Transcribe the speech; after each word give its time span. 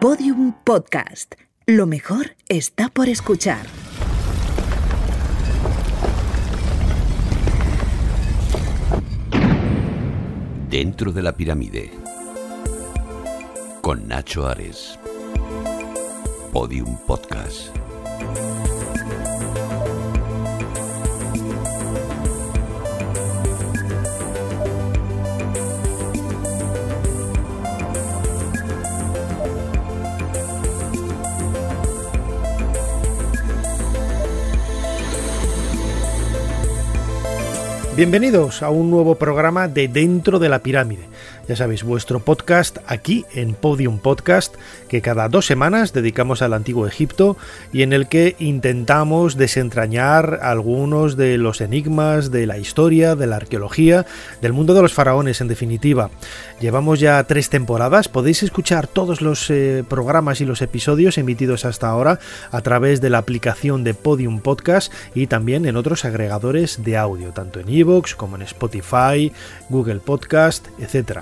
Podium 0.00 0.52
Podcast. 0.62 1.34
Lo 1.66 1.84
mejor 1.84 2.36
está 2.48 2.88
por 2.88 3.08
escuchar. 3.08 3.66
Dentro 10.70 11.10
de 11.10 11.22
la 11.22 11.32
pirámide. 11.32 11.90
Con 13.80 14.06
Nacho 14.06 14.46
Ares. 14.46 15.00
Podium 16.52 16.96
Podcast. 17.04 17.74
Bienvenidos 37.98 38.62
a 38.62 38.70
un 38.70 38.92
nuevo 38.92 39.16
programa 39.16 39.66
de 39.66 39.88
Dentro 39.88 40.38
de 40.38 40.48
la 40.48 40.60
Pirámide. 40.60 41.08
Ya 41.48 41.56
sabéis, 41.56 41.82
vuestro 41.82 42.20
podcast 42.20 42.78
aquí 42.86 43.24
en 43.34 43.54
Podium 43.54 43.98
Podcast, 43.98 44.54
que 44.88 45.00
cada 45.00 45.28
dos 45.28 45.46
semanas 45.46 45.92
dedicamos 45.92 46.42
al 46.42 46.52
antiguo 46.52 46.86
Egipto 46.86 47.36
y 47.72 47.82
en 47.82 47.92
el 47.92 48.08
que 48.08 48.36
intentamos 48.38 49.36
desentrañar 49.36 50.40
algunos 50.42 51.16
de 51.16 51.38
los 51.38 51.60
enigmas 51.60 52.30
de 52.30 52.46
la 52.46 52.58
historia, 52.58 53.16
de 53.16 53.26
la 53.26 53.36
arqueología, 53.36 54.04
del 54.42 54.52
mundo 54.52 54.74
de 54.74 54.82
los 54.82 54.92
faraones 54.92 55.40
en 55.40 55.48
definitiva. 55.48 56.10
Llevamos 56.60 57.00
ya 57.00 57.22
tres 57.24 57.48
temporadas, 57.48 58.08
podéis 58.08 58.42
escuchar 58.42 58.86
todos 58.86 59.22
los 59.22 59.48
eh, 59.50 59.84
programas 59.88 60.40
y 60.40 60.44
los 60.44 60.60
episodios 60.62 61.16
emitidos 61.16 61.64
hasta 61.64 61.88
ahora 61.88 62.18
a 62.50 62.60
través 62.60 63.00
de 63.00 63.10
la 63.10 63.18
aplicación 63.18 63.84
de 63.84 63.94
Podium 63.94 64.40
Podcast 64.40 64.92
y 65.14 65.28
también 65.28 65.66
en 65.66 65.76
otros 65.76 66.04
agregadores 66.04 66.82
de 66.84 66.96
audio, 66.96 67.30
tanto 67.30 67.60
en 67.60 67.68
Evox 67.68 68.14
como 68.14 68.36
en 68.36 68.42
Spotify, 68.42 69.32
Google 69.68 70.00
Podcast, 70.00 70.68
etc. 70.78 71.17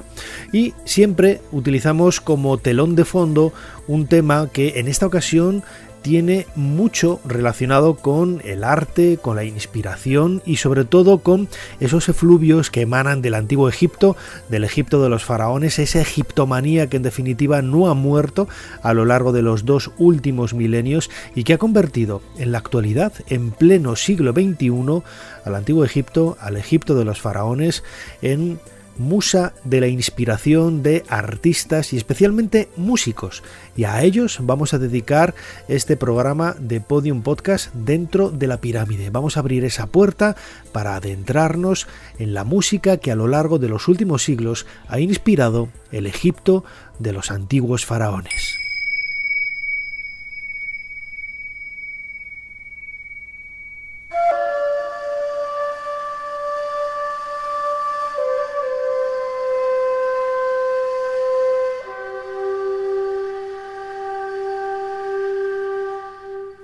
Y 0.52 0.74
siempre 0.84 1.40
utilizamos 1.52 2.20
como 2.20 2.58
telón 2.58 2.96
de 2.96 3.04
fondo 3.04 3.52
un 3.86 4.06
tema 4.06 4.48
que 4.52 4.78
en 4.80 4.88
esta 4.88 5.06
ocasión 5.06 5.62
tiene 6.06 6.46
mucho 6.54 7.18
relacionado 7.24 7.96
con 7.96 8.40
el 8.44 8.62
arte, 8.62 9.18
con 9.20 9.34
la 9.34 9.42
inspiración 9.42 10.40
y 10.46 10.58
sobre 10.58 10.84
todo 10.84 11.18
con 11.18 11.48
esos 11.80 12.08
efluvios 12.08 12.70
que 12.70 12.82
emanan 12.82 13.22
del 13.22 13.34
antiguo 13.34 13.68
Egipto, 13.68 14.16
del 14.48 14.62
Egipto 14.62 15.02
de 15.02 15.08
los 15.08 15.24
faraones, 15.24 15.80
esa 15.80 16.00
egiptomanía 16.00 16.88
que 16.88 16.98
en 16.98 17.02
definitiva 17.02 17.60
no 17.60 17.88
ha 17.88 17.94
muerto 17.94 18.46
a 18.84 18.94
lo 18.94 19.04
largo 19.04 19.32
de 19.32 19.42
los 19.42 19.64
dos 19.64 19.90
últimos 19.98 20.54
milenios 20.54 21.10
y 21.34 21.42
que 21.42 21.54
ha 21.54 21.58
convertido 21.58 22.22
en 22.38 22.52
la 22.52 22.58
actualidad, 22.58 23.12
en 23.26 23.50
pleno 23.50 23.96
siglo 23.96 24.30
XXI, 24.30 25.02
al 25.44 25.54
antiguo 25.56 25.84
Egipto, 25.84 26.36
al 26.40 26.56
Egipto 26.56 26.94
de 26.94 27.04
los 27.04 27.20
faraones, 27.20 27.82
en 28.22 28.60
musa 28.98 29.54
de 29.64 29.80
la 29.80 29.88
inspiración 29.88 30.82
de 30.82 31.04
artistas 31.08 31.92
y 31.92 31.96
especialmente 31.96 32.68
músicos. 32.76 33.42
Y 33.76 33.84
a 33.84 34.02
ellos 34.02 34.38
vamos 34.42 34.74
a 34.74 34.78
dedicar 34.78 35.34
este 35.68 35.96
programa 35.96 36.56
de 36.58 36.80
Podium 36.80 37.22
Podcast 37.22 37.72
dentro 37.74 38.30
de 38.30 38.46
la 38.46 38.60
pirámide. 38.60 39.10
Vamos 39.10 39.36
a 39.36 39.40
abrir 39.40 39.64
esa 39.64 39.86
puerta 39.86 40.36
para 40.72 40.96
adentrarnos 40.96 41.86
en 42.18 42.34
la 42.34 42.44
música 42.44 42.96
que 42.96 43.12
a 43.12 43.16
lo 43.16 43.28
largo 43.28 43.58
de 43.58 43.68
los 43.68 43.88
últimos 43.88 44.24
siglos 44.24 44.66
ha 44.88 45.00
inspirado 45.00 45.68
el 45.92 46.06
Egipto 46.06 46.64
de 46.98 47.12
los 47.12 47.30
antiguos 47.30 47.84
faraones. 47.84 48.55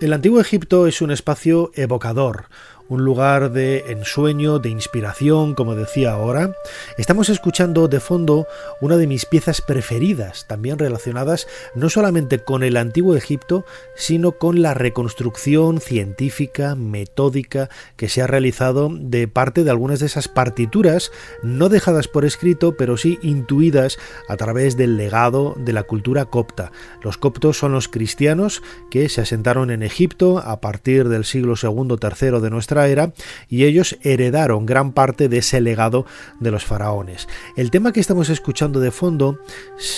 El 0.02 0.12
antiguo 0.12 0.40
Egipto 0.40 0.88
es 0.88 1.00
un 1.00 1.12
espacio 1.12 1.70
evocador, 1.76 2.46
un 2.88 3.04
lugar 3.04 3.52
de 3.52 3.84
ensueño, 3.92 4.58
de 4.58 4.68
inspiración, 4.68 5.54
como 5.54 5.74
decía 5.74 6.12
ahora. 6.12 6.56
Estamos 6.98 7.28
escuchando 7.28 7.88
de 7.88 8.00
fondo 8.00 8.46
una 8.80 8.96
de 8.96 9.06
mis 9.06 9.24
piezas 9.26 9.60
preferidas, 9.60 10.46
también 10.48 10.78
relacionadas 10.78 11.46
no 11.74 11.90
solamente 11.90 12.40
con 12.40 12.62
el 12.62 12.76
antiguo 12.76 13.16
Egipto, 13.16 13.64
sino 13.94 14.32
con 14.32 14.62
la 14.62 14.74
reconstrucción 14.74 15.80
científica, 15.80 16.74
metódica, 16.74 17.68
que 17.96 18.08
se 18.08 18.22
ha 18.22 18.26
realizado 18.26 18.90
de 18.92 19.28
parte 19.28 19.64
de 19.64 19.70
algunas 19.70 20.00
de 20.00 20.06
esas 20.06 20.28
partituras, 20.28 21.12
no 21.42 21.68
dejadas 21.68 22.08
por 22.08 22.24
escrito, 22.24 22.76
pero 22.76 22.96
sí 22.96 23.18
intuidas 23.22 23.98
a 24.28 24.36
través 24.36 24.76
del 24.76 24.96
legado 24.96 25.54
de 25.58 25.72
la 25.72 25.82
cultura 25.84 26.26
copta. 26.26 26.72
Los 27.02 27.18
coptos 27.18 27.58
son 27.58 27.72
los 27.72 27.88
cristianos 27.88 28.62
que 28.90 29.08
se 29.08 29.20
asentaron 29.20 29.70
en 29.70 29.82
Egipto 29.82 30.38
a 30.38 30.60
partir 30.60 31.08
del 31.08 31.24
siglo 31.24 31.54
II 31.60 31.96
III 32.00 32.40
de 32.40 32.50
nuestra 32.50 32.71
era 32.88 33.12
y 33.48 33.64
ellos 33.64 33.96
heredaron 34.02 34.66
gran 34.66 34.92
parte 34.92 35.28
de 35.28 35.38
ese 35.38 35.60
legado 35.60 36.06
de 36.40 36.50
los 36.50 36.64
faraones. 36.64 37.28
El 37.56 37.70
tema 37.70 37.92
que 37.92 38.00
estamos 38.00 38.28
escuchando 38.28 38.80
de 38.80 38.90
fondo 38.90 39.38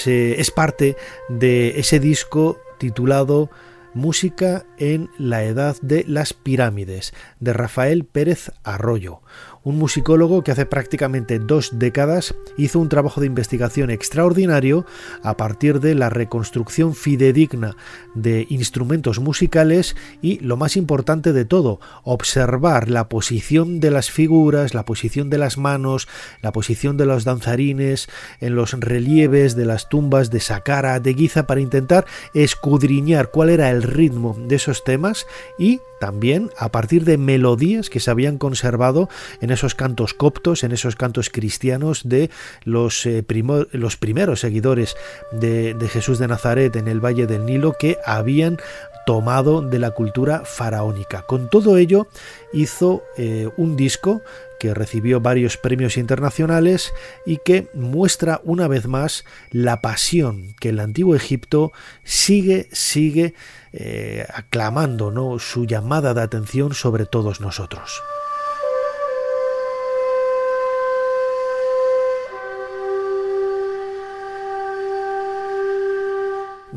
es 0.06 0.50
parte 0.50 0.96
de 1.28 1.78
ese 1.78 2.00
disco 2.00 2.58
titulado 2.78 3.50
Música 3.94 4.66
en 4.76 5.08
la 5.18 5.44
Edad 5.44 5.76
de 5.80 6.04
las 6.08 6.32
Pirámides, 6.32 7.14
de 7.38 7.52
Rafael 7.52 8.04
Pérez 8.04 8.50
Arroyo, 8.64 9.20
un 9.64 9.78
musicólogo 9.78 10.44
que 10.44 10.52
hace 10.52 10.66
prácticamente 10.66 11.38
dos 11.38 11.70
décadas 11.78 12.34
hizo 12.56 12.78
un 12.78 12.88
trabajo 12.88 13.20
de 13.20 13.26
investigación 13.26 13.90
extraordinario 13.90 14.86
a 15.22 15.36
partir 15.36 15.80
de 15.80 15.94
la 15.94 16.10
reconstrucción 16.10 16.94
fidedigna 16.94 17.76
de 18.14 18.46
instrumentos 18.50 19.18
musicales 19.18 19.96
y, 20.22 20.38
lo 20.40 20.56
más 20.56 20.76
importante 20.76 21.32
de 21.32 21.44
todo, 21.44 21.80
observar 22.02 22.88
la 22.90 23.08
posición 23.08 23.80
de 23.80 23.90
las 23.90 24.10
figuras, 24.10 24.74
la 24.74 24.84
posición 24.84 25.30
de 25.30 25.38
las 25.38 25.58
manos, 25.58 26.08
la 26.42 26.52
posición 26.52 26.96
de 26.96 27.06
los 27.06 27.24
danzarines 27.24 28.08
en 28.40 28.54
los 28.54 28.72
relieves 28.72 29.56
de 29.56 29.64
las 29.64 29.88
tumbas 29.88 30.30
de 30.30 30.40
Saqqara, 30.40 31.00
de 31.00 31.14
Giza, 31.14 31.46
para 31.46 31.60
intentar 31.60 32.04
escudriñar 32.34 33.30
cuál 33.30 33.50
era 33.50 33.70
el 33.70 33.82
ritmo 33.82 34.36
de 34.46 34.56
esos 34.56 34.84
temas 34.84 35.26
y 35.58 35.80
también 36.04 36.50
a 36.58 36.70
partir 36.70 37.06
de 37.06 37.16
melodías 37.16 37.88
que 37.88 37.98
se 37.98 38.10
habían 38.10 38.36
conservado 38.36 39.08
en 39.40 39.50
esos 39.50 39.74
cantos 39.74 40.12
coptos, 40.12 40.62
en 40.62 40.72
esos 40.72 40.96
cantos 40.96 41.30
cristianos 41.30 42.06
de 42.06 42.28
los, 42.64 43.06
eh, 43.06 43.22
primeros 43.22 44.40
seguidores 44.40 44.96
de, 45.32 45.74
Jesús 45.90 46.18
de 46.18 46.28
Nazaret 46.28 46.76
en 46.76 46.88
el 46.88 47.02
Valle 47.02 47.26
del 47.26 47.46
Nilo 47.46 47.72
que 47.78 47.96
habían 48.04 48.58
tomado 49.06 49.62
de 49.62 49.78
la 49.78 49.92
cultura 49.92 50.42
faraónica. 50.44 51.22
Con 51.22 51.48
todo 51.48 51.78
ello 51.78 52.06
hizo 52.52 53.02
eh, 53.16 53.48
un 53.56 53.74
disco 53.74 54.20
que 54.64 54.72
recibió 54.72 55.20
varios 55.20 55.58
premios 55.58 55.98
internacionales 55.98 56.94
y 57.26 57.36
que 57.44 57.68
muestra 57.74 58.40
una 58.44 58.66
vez 58.66 58.86
más 58.88 59.26
la 59.50 59.82
pasión 59.82 60.54
que 60.58 60.70
el 60.70 60.80
antiguo 60.80 61.14
Egipto 61.14 61.70
sigue, 62.02 62.70
sigue 62.72 63.34
eh, 63.74 64.26
aclamando 64.32 65.10
¿no? 65.10 65.38
su 65.38 65.66
llamada 65.66 66.14
de 66.14 66.22
atención 66.22 66.72
sobre 66.72 67.04
todos 67.04 67.42
nosotros. 67.42 68.00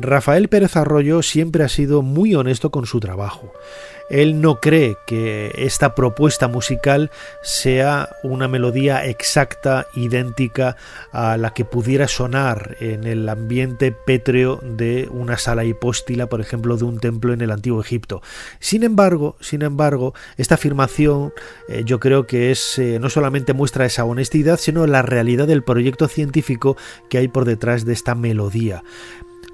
Rafael 0.00 0.48
Pérez 0.48 0.76
Arroyo 0.76 1.22
siempre 1.22 1.64
ha 1.64 1.68
sido 1.68 2.02
muy 2.02 2.32
honesto 2.36 2.70
con 2.70 2.86
su 2.86 3.00
trabajo. 3.00 3.52
Él 4.08 4.40
no 4.40 4.60
cree 4.60 4.96
que 5.06 5.52
esta 5.56 5.96
propuesta 5.96 6.46
musical 6.46 7.10
sea 7.42 8.08
una 8.22 8.46
melodía 8.46 9.04
exacta, 9.04 9.88
idéntica 9.94 10.76
a 11.12 11.36
la 11.36 11.52
que 11.52 11.64
pudiera 11.64 12.06
sonar 12.06 12.76
en 12.80 13.04
el 13.04 13.28
ambiente 13.28 13.90
pétreo 13.92 14.60
de 14.62 15.08
una 15.10 15.36
sala 15.36 15.64
hipóstila, 15.64 16.28
por 16.28 16.40
ejemplo, 16.40 16.76
de 16.76 16.84
un 16.84 17.00
templo 17.00 17.32
en 17.32 17.40
el 17.40 17.50
antiguo 17.50 17.80
Egipto. 17.80 18.22
Sin 18.60 18.84
embargo, 18.84 19.36
sin 19.40 19.62
embargo, 19.62 20.14
esta 20.36 20.54
afirmación 20.54 21.32
eh, 21.68 21.82
yo 21.84 21.98
creo 21.98 22.26
que 22.26 22.52
es 22.52 22.78
eh, 22.78 22.98
no 23.00 23.10
solamente 23.10 23.52
muestra 23.52 23.84
esa 23.84 24.04
honestidad, 24.04 24.58
sino 24.58 24.86
la 24.86 25.02
realidad 25.02 25.48
del 25.48 25.64
proyecto 25.64 26.06
científico 26.06 26.76
que 27.10 27.18
hay 27.18 27.28
por 27.28 27.44
detrás 27.44 27.84
de 27.84 27.94
esta 27.94 28.14
melodía. 28.14 28.84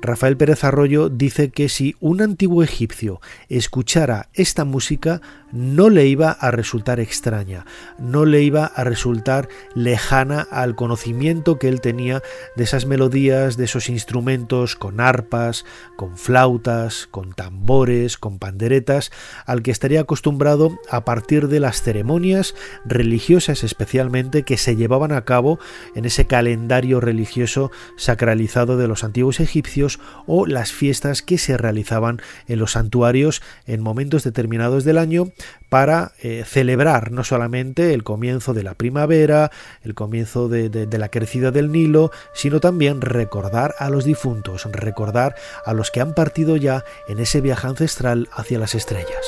Rafael 0.05 0.37
Pérez 0.37 0.65
Arroyo 0.65 1.09
dice 1.09 1.51
que 1.51 1.69
si 1.69 1.97
un 1.99 2.21
antiguo 2.21 2.63
egipcio 2.63 3.21
escuchara 3.49 4.29
esta 4.35 4.65
música 4.65 5.23
no 5.55 5.89
le 5.89 6.07
iba 6.07 6.33
a 6.33 6.51
resultar 6.51 6.99
extraña, 6.99 7.65
no 7.99 8.25
le 8.25 8.43
iba 8.43 8.67
a 8.67 8.83
resultar 8.83 9.49
lejana 9.75 10.47
al 10.51 10.75
conocimiento 10.75 11.61
que 11.61 11.69
él 11.69 11.81
tenía 11.81 12.23
de 12.57 12.65
esas 12.65 12.87
melodías, 12.87 13.57
de 13.57 13.65
esos 13.65 13.89
instrumentos 13.89 14.75
con 14.75 15.01
arpas, 15.01 15.65
con 15.97 16.19
flautas, 16.19 17.09
con 17.11 17.33
tambores, 17.35 18.19
con 18.19 18.41
panderetas, 18.41 19.13
al 19.47 19.63
que 19.63 19.71
estaría 19.71 20.01
acostumbrado 20.01 20.77
a 20.91 21.05
partir 21.05 21.47
de 21.47 21.61
las 21.61 21.83
ceremonias 21.83 22.57
religiosas 22.85 23.63
especialmente 23.63 24.43
que 24.43 24.57
se 24.57 24.75
llevaban 24.75 25.13
a 25.13 25.25
cabo 25.25 25.61
en 25.95 26.05
ese 26.05 26.27
calendario 26.27 27.01
religioso 27.01 27.71
sacralizado 27.97 28.77
de 28.77 28.89
los 28.89 29.05
antiguos 29.05 29.39
egipcios 29.39 30.01
o 30.27 30.47
las 30.47 30.73
fiestas 30.73 31.23
que 31.23 31.39
se 31.39 31.57
realizaban 31.57 32.21
en 32.49 32.59
los 32.59 32.73
santuarios 32.73 33.41
en 33.67 33.81
momentos 33.81 34.25
determinados 34.25 34.83
del 34.83 34.99
año 34.99 35.27
para 35.69 36.13
eh, 36.23 36.45
celebrar 36.47 37.11
no 37.11 37.25
solamente 37.25 37.95
el 37.95 38.05
comienzo 38.05 38.55
de 38.55 38.63
la 38.63 38.75
primavera, 38.75 39.51
el 39.83 39.95
comienzo 39.95 40.49
de, 40.49 40.87
la 40.87 41.09
crecida 41.09 41.51
del 41.51 41.73
Nilo, 41.73 42.13
sino 42.33 42.61
también 42.61 43.01
recordar 43.01 43.75
a 43.79 43.91
los 43.91 44.05
difuntos, 44.05 44.67
recordar 44.71 45.35
a 45.67 45.73
los 45.73 45.91
que 45.91 46.01
han 46.01 46.15
partido 46.15 46.57
ya 46.57 46.85
en 47.09 47.19
ese 47.19 47.41
viaje 47.41 47.67
ancestral 47.67 48.29
hacia 48.33 48.59
las 48.59 48.75
estrellas. 48.75 49.27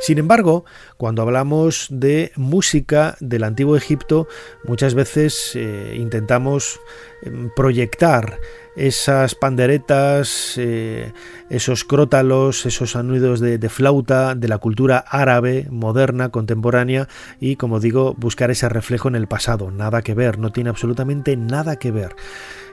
Sin 0.00 0.18
embargo, 0.18 0.66
cuando 0.98 1.22
hablamos 1.22 1.86
de 1.88 2.30
música 2.36 3.16
del 3.20 3.42
antiguo 3.42 3.74
Egipto, 3.74 4.28
muchas 4.64 4.94
veces 4.94 5.52
eh, 5.54 5.94
intentamos 5.96 6.78
em, 7.22 7.48
proyectar 7.56 8.38
esas 8.76 9.34
panderetas, 9.34 10.54
eh, 10.56 11.12
esos 11.50 11.84
crótalos, 11.84 12.66
esos 12.66 12.96
anudos 12.96 13.40
de, 13.40 13.58
de, 13.58 13.68
flauta 13.68 14.34
de 14.34 14.48
la 14.48 14.58
cultura 14.58 14.98
árabe 14.98 15.66
moderna, 15.70 16.30
contemporánea, 16.30 17.08
y 17.40 17.56
como 17.56 17.80
digo, 17.80 18.14
buscar 18.14 18.50
ese 18.50 18.68
reflejo 18.68 19.08
en 19.08 19.16
el 19.16 19.28
pasado. 19.28 19.70
Nada 19.70 20.02
que 20.02 20.14
ver, 20.14 20.38
no 20.38 20.50
tiene 20.50 20.70
absolutamente 20.70 21.36
nada 21.36 21.76
que 21.76 21.90
ver. 21.90 22.16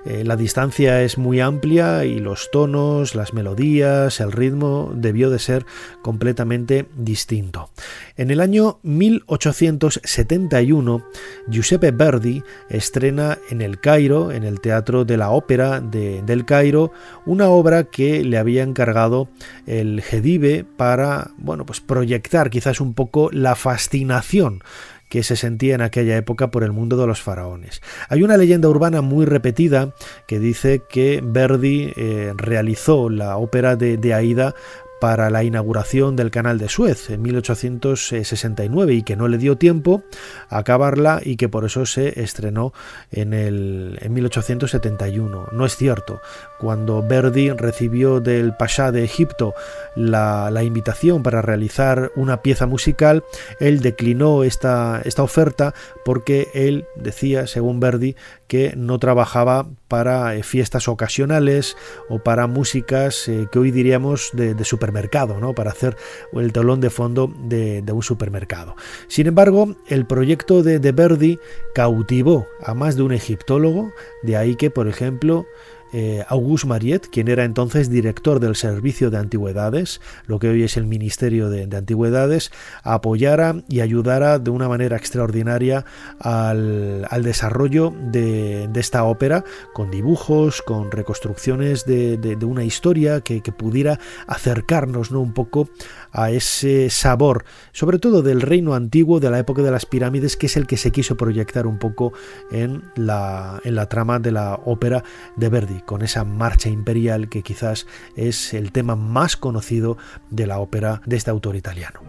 Eh, 0.04 0.24
la 0.24 0.36
distancia 0.36 1.04
es 1.04 1.20
muy 1.20 1.40
amplia 1.40 2.06
y 2.06 2.18
los 2.18 2.50
tonos, 2.52 3.14
las 3.14 3.36
melodías, 3.36 4.20
el 4.20 4.32
ritmo 4.32 4.92
debió 4.96 5.30
de 5.30 5.38
ser 5.38 5.68
completamente 6.02 6.88
distinto. 6.96 7.70
En 8.18 8.32
el 8.32 8.40
año 8.40 8.80
1871, 8.82 11.06
Giuseppe 11.48 11.92
Verdi 11.92 12.42
estrena 12.70 13.38
en 13.52 13.62
el 13.62 13.80
Cairo, 13.80 14.32
en 14.32 14.44
el 14.44 14.60
Teatro 14.60 15.06
de 15.06 15.18
la 15.18 15.30
Ópera 15.30 15.80
de, 15.92 16.22
del 16.24 16.46
Cairo, 16.46 16.92
una 17.26 17.50
obra 17.50 17.84
que 17.84 18.24
le 18.24 18.38
había 18.38 18.64
encargado 18.64 19.30
el 19.68 20.02
Gedive 20.02 20.64
para, 20.64 21.32
bueno, 21.38 21.66
pues 21.66 21.82
proyectar 21.82 22.50
quizás 22.50 22.82
un 22.82 22.94
poco 22.94 23.30
la 23.32 23.56
fascinación 23.56 24.64
que 25.12 25.24
se 25.24 25.36
sentía 25.36 25.76
en 25.76 25.82
aquella 25.82 26.16
época 26.16 26.52
por 26.52 26.64
el 26.64 26.72
mundo 26.72 26.96
de 26.96 27.06
los 27.06 27.22
faraones. 27.22 27.82
Hay 28.08 28.24
una 28.24 28.38
leyenda 28.38 28.70
urbana 28.70 29.02
muy 29.02 29.26
repetida 29.26 29.94
que 30.26 30.40
dice 30.40 30.84
que 30.90 31.22
Verdi 31.22 31.92
eh, 31.98 32.34
realizó 32.38 33.10
la 33.10 33.36
ópera 33.36 33.76
de, 33.76 33.98
de 33.98 34.14
Aida 34.14 34.56
para 35.02 35.32
la 35.32 35.44
inauguración 35.44 36.16
del 36.16 36.30
canal 36.30 36.60
de 36.60 36.70
Suez 36.70 37.10
en 37.10 37.24
1869 37.24 38.94
y 38.94 39.02
que 39.02 39.16
no 39.16 39.28
le 39.28 39.40
dio 39.40 39.58
tiempo 39.58 40.04
a 40.48 40.60
acabarla 40.60 41.22
y 41.26 41.38
que 41.38 41.50
por 41.50 41.66
eso 41.66 41.88
se 41.88 42.22
estrenó 42.22 42.72
en, 43.12 43.34
el, 43.34 43.98
en 44.00 44.14
1871. 44.14 45.48
No 45.52 45.66
es 45.66 45.76
cierto. 45.76 46.22
Cuando 46.60 47.02
Verdi 47.02 47.50
recibió 47.50 48.20
del 48.20 48.56
Pasha 48.56 48.92
de 48.92 49.04
Egipto 49.04 49.56
la, 49.96 50.52
la, 50.52 50.62
invitación 50.62 51.24
para 51.24 51.42
realizar 51.42 52.12
una 52.16 52.44
pieza 52.44 52.68
musical, 52.68 53.24
él 53.60 53.82
declinó 53.82 54.44
esta, 54.44 55.02
esta 55.04 55.24
oferta 55.24 55.74
porque 56.06 56.50
él 56.54 56.86
decía, 56.96 57.48
según 57.48 57.80
Verdi, 57.80 58.16
que 58.52 58.74
no 58.76 59.00
trabajaba 59.00 59.66
para 59.88 60.36
eh, 60.36 60.44
fiestas 60.44 60.88
ocasionales 60.88 61.78
o 62.10 62.20
para 62.20 62.48
músicas 62.48 63.28
eh, 63.30 63.48
que 63.52 63.60
hoy 63.60 63.72
diríamos 63.72 64.30
de, 64.34 64.54
de, 64.54 64.66
supermercado, 64.92 65.40
¿no? 65.40 65.54
para 65.54 65.72
hacer 65.72 65.96
el 66.34 66.52
telón 66.52 66.82
de 66.82 66.90
fondo 66.90 67.32
de, 67.34 67.82
de 67.82 67.92
un 67.94 68.04
supermercado. 68.04 68.76
Sin 69.08 69.28
embargo, 69.28 69.76
el 69.88 70.06
proyecto 70.06 70.64
de, 70.64 70.80
de 70.80 70.92
Verdi 70.92 71.40
cautivó 71.74 72.48
a 72.62 72.74
más 72.74 72.98
de 72.98 73.04
un 73.04 73.14
egiptólogo, 73.14 73.94
de 74.22 74.36
ahí 74.36 74.56
que, 74.56 74.70
por 74.70 74.90
ejemplo, 74.90 75.46
eh, 75.94 76.24
Auguste 76.28 76.68
Mariette, 76.68 77.10
quien 77.10 77.28
era 77.28 77.44
entonces 77.44 77.90
director 77.90 78.40
del 78.40 78.56
Servicio 78.56 79.10
de 79.10 79.18
Antigüedades, 79.18 80.02
lo 80.26 80.40
que 80.40 80.50
hoy 80.50 80.64
es 80.64 80.78
el 80.78 80.86
Ministerio 80.86 81.50
de, 81.50 81.68
de 81.68 81.78
Antigüedades, 81.78 82.52
apoyara 82.84 83.56
y 83.68 83.82
ayudara 83.82 84.40
de 84.40 84.52
una 84.52 84.68
manera 84.68 84.98
extraordinaria 84.98 85.86
al, 86.20 87.06
al 87.10 87.24
desarrollo 87.24 87.94
de, 88.12 88.70
esta 88.76 89.04
ópera, 89.04 89.44
con 89.74 89.92
dibujos, 89.92 90.62
con 90.64 90.92
reconstrucciones 90.92 91.86
de, 91.86 92.18
de 92.18 92.46
una 92.46 92.64
historia 92.64 93.22
que, 93.22 93.42
que, 93.42 93.52
pudiera 93.52 94.00
acercarnos 94.26 95.12
¿no? 95.12 95.20
un 95.20 95.34
poco 95.34 95.70
a 96.12 96.32
ese 96.32 96.90
sabor, 96.90 97.46
sobre 97.72 98.00
todo 98.00 98.22
del 98.22 98.42
reino 98.42 98.74
antiguo, 98.74 99.20
de 99.20 99.30
la 99.30 99.40
época 99.40 99.62
de 99.62 99.72
las 99.72 99.86
pirámides, 99.86 100.38
que 100.38 100.48
es 100.48 100.58
el 100.58 100.68
que 100.68 100.78
se 100.78 100.92
quiso 100.92 101.18
proyectar 101.18 101.68
un 101.68 101.80
poco 101.80 102.14
en 102.52 102.84
la, 102.96 103.60
en 103.64 103.76
la 103.76 103.88
trama 103.88 104.20
de 104.20 104.32
la 104.32 104.60
ópera 104.66 105.04
de 105.36 105.50
Verdi 105.50 105.82
con 105.82 106.02
esa 106.02 106.24
marcha 106.24 106.70
imperial 106.70 107.30
que 107.30 107.44
quizás 107.44 107.88
es 108.16 108.54
el 108.54 108.72
tema 108.72 108.96
más 108.96 109.38
conocido 109.38 109.98
de 110.30 110.48
la 110.48 110.60
ópera 110.60 111.02
de 111.06 111.18
este 111.18 111.32
autor 111.32 111.56
italiano. 111.56 112.02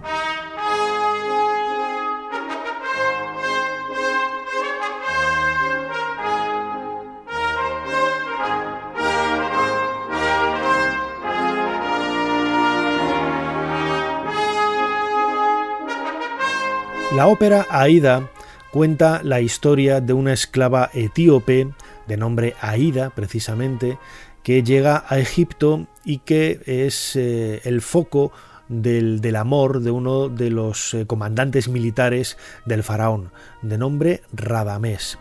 La 17.14 17.26
ópera 17.26 17.67
Aida 17.69 18.31
cuenta 18.73 19.20
la 19.23 19.43
historia 19.43 20.00
de 20.00 20.14
una 20.14 20.32
esclava 20.32 20.88
etíope 20.94 21.69
de 22.06 22.17
nombre 22.17 22.55
Aida 22.62 23.11
precisamente, 23.11 23.99
que 24.43 24.62
llega 24.62 25.05
a 25.06 25.19
Egipto 25.19 25.87
y 26.06 26.19
que 26.19 26.62
es 26.64 27.14
eh, 27.17 27.61
el 27.64 27.82
foco 27.82 28.32
del, 28.69 29.20
del, 29.20 29.37
amor 29.37 29.81
de 29.81 29.91
uno 29.91 30.31
de 30.31 30.49
los 30.49 30.94
eh, 30.94 31.06
comandantes 31.06 31.69
militares 31.69 32.38
del 32.64 32.82
faraón, 32.82 33.31
de 33.61 33.76
nombre 33.76 34.23
Radamés. 34.32 35.19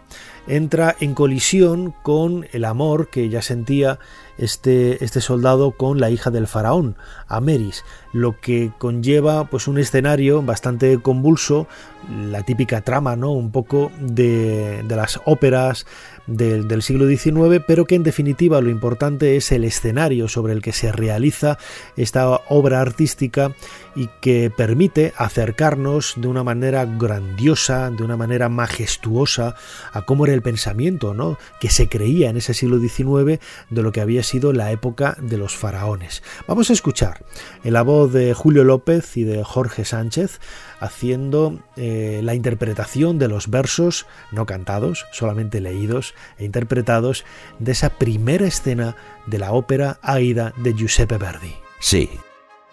Entra 0.47 0.95
en 0.99 1.13
colisión 1.13 1.93
con 2.03 2.47
el 2.51 2.65
amor 2.65 3.09
que 3.09 3.29
ya 3.29 3.41
sentía 3.41 3.99
este, 4.37 5.03
este 5.03 5.21
soldado 5.21 5.71
con 5.71 5.99
la 5.99 6.09
hija 6.09 6.31
del 6.31 6.47
faraón, 6.47 6.97
Ameris, 7.27 7.85
lo 8.11 8.39
que 8.39 8.71
conlleva 8.77 9.45
pues 9.45 9.67
un 9.67 9.77
escenario 9.77 10.41
bastante 10.41 10.99
convulso, 10.99 11.67
la 12.09 12.43
típica 12.43 12.81
trama, 12.81 13.15
¿no? 13.15 13.31
Un 13.31 13.51
poco 13.51 13.91
de, 13.99 14.83
de 14.83 14.95
las 14.95 15.21
óperas 15.25 15.85
del, 16.27 16.81
siglo 16.81 17.07
XIX, 17.07 17.63
pero 17.65 17.85
que 17.85 17.95
en 17.95 18.03
definitiva 18.03 18.61
lo 18.61 18.69
importante 18.69 19.35
es 19.35 19.51
el 19.51 19.63
escenario 19.63 20.27
sobre 20.27 20.53
el 20.53 20.61
que 20.61 20.71
se 20.71 20.91
realiza 20.91 21.57
esta 21.95 22.29
obra 22.49 22.81
artística 22.81 23.55
y 23.95 24.09
que 24.21 24.51
permite 24.55 25.13
acercarnos 25.17 26.13
de 26.17 26.27
una 26.27 26.43
manera 26.43 26.85
grandiosa, 26.85 27.89
de 27.91 28.03
una 28.03 28.17
manera 28.17 28.49
majestuosa 28.49 29.55
a 29.91 30.03
cómo 30.03 30.25
era 30.25 30.33
el 30.33 30.41
pensamiento, 30.41 31.13
¿no? 31.13 31.37
que 31.59 31.69
se 31.69 31.89
creía 31.89 32.29
en 32.29 32.37
ese 32.37 32.53
siglo 32.53 32.79
XIX 32.79 33.39
de 33.69 33.81
lo 33.81 33.91
que 33.91 34.01
había 34.01 34.23
sido 34.23 34.53
la 34.53 34.71
época 34.71 35.17
de 35.21 35.37
los 35.37 35.55
faraones. 35.55 36.23
Vamos 36.47 36.69
a 36.69 36.73
escuchar 36.73 37.25
en 37.63 37.73
la 37.73 37.81
voz 37.81 38.13
de 38.13 38.33
Julio 38.33 38.63
López 38.63 39.17
y 39.17 39.23
de 39.23 39.43
Jorge 39.43 39.85
Sánchez 39.85 40.39
haciendo 40.81 41.59
eh, 41.77 42.19
la 42.23 42.33
interpretación 42.33 43.19
de 43.19 43.29
los 43.29 43.49
versos 43.49 44.07
no 44.31 44.45
cantados, 44.45 45.05
solamente 45.13 45.61
leídos 45.61 46.13
e 46.37 46.43
interpretados 46.43 47.23
de 47.59 47.71
esa 47.71 47.91
primera 47.91 48.47
escena 48.47 48.97
de 49.27 49.37
la 49.39 49.53
ópera 49.53 49.99
Aida 50.01 50.53
de 50.57 50.73
Giuseppe 50.73 51.17
Verdi. 51.17 51.53
Sí, 51.79 52.09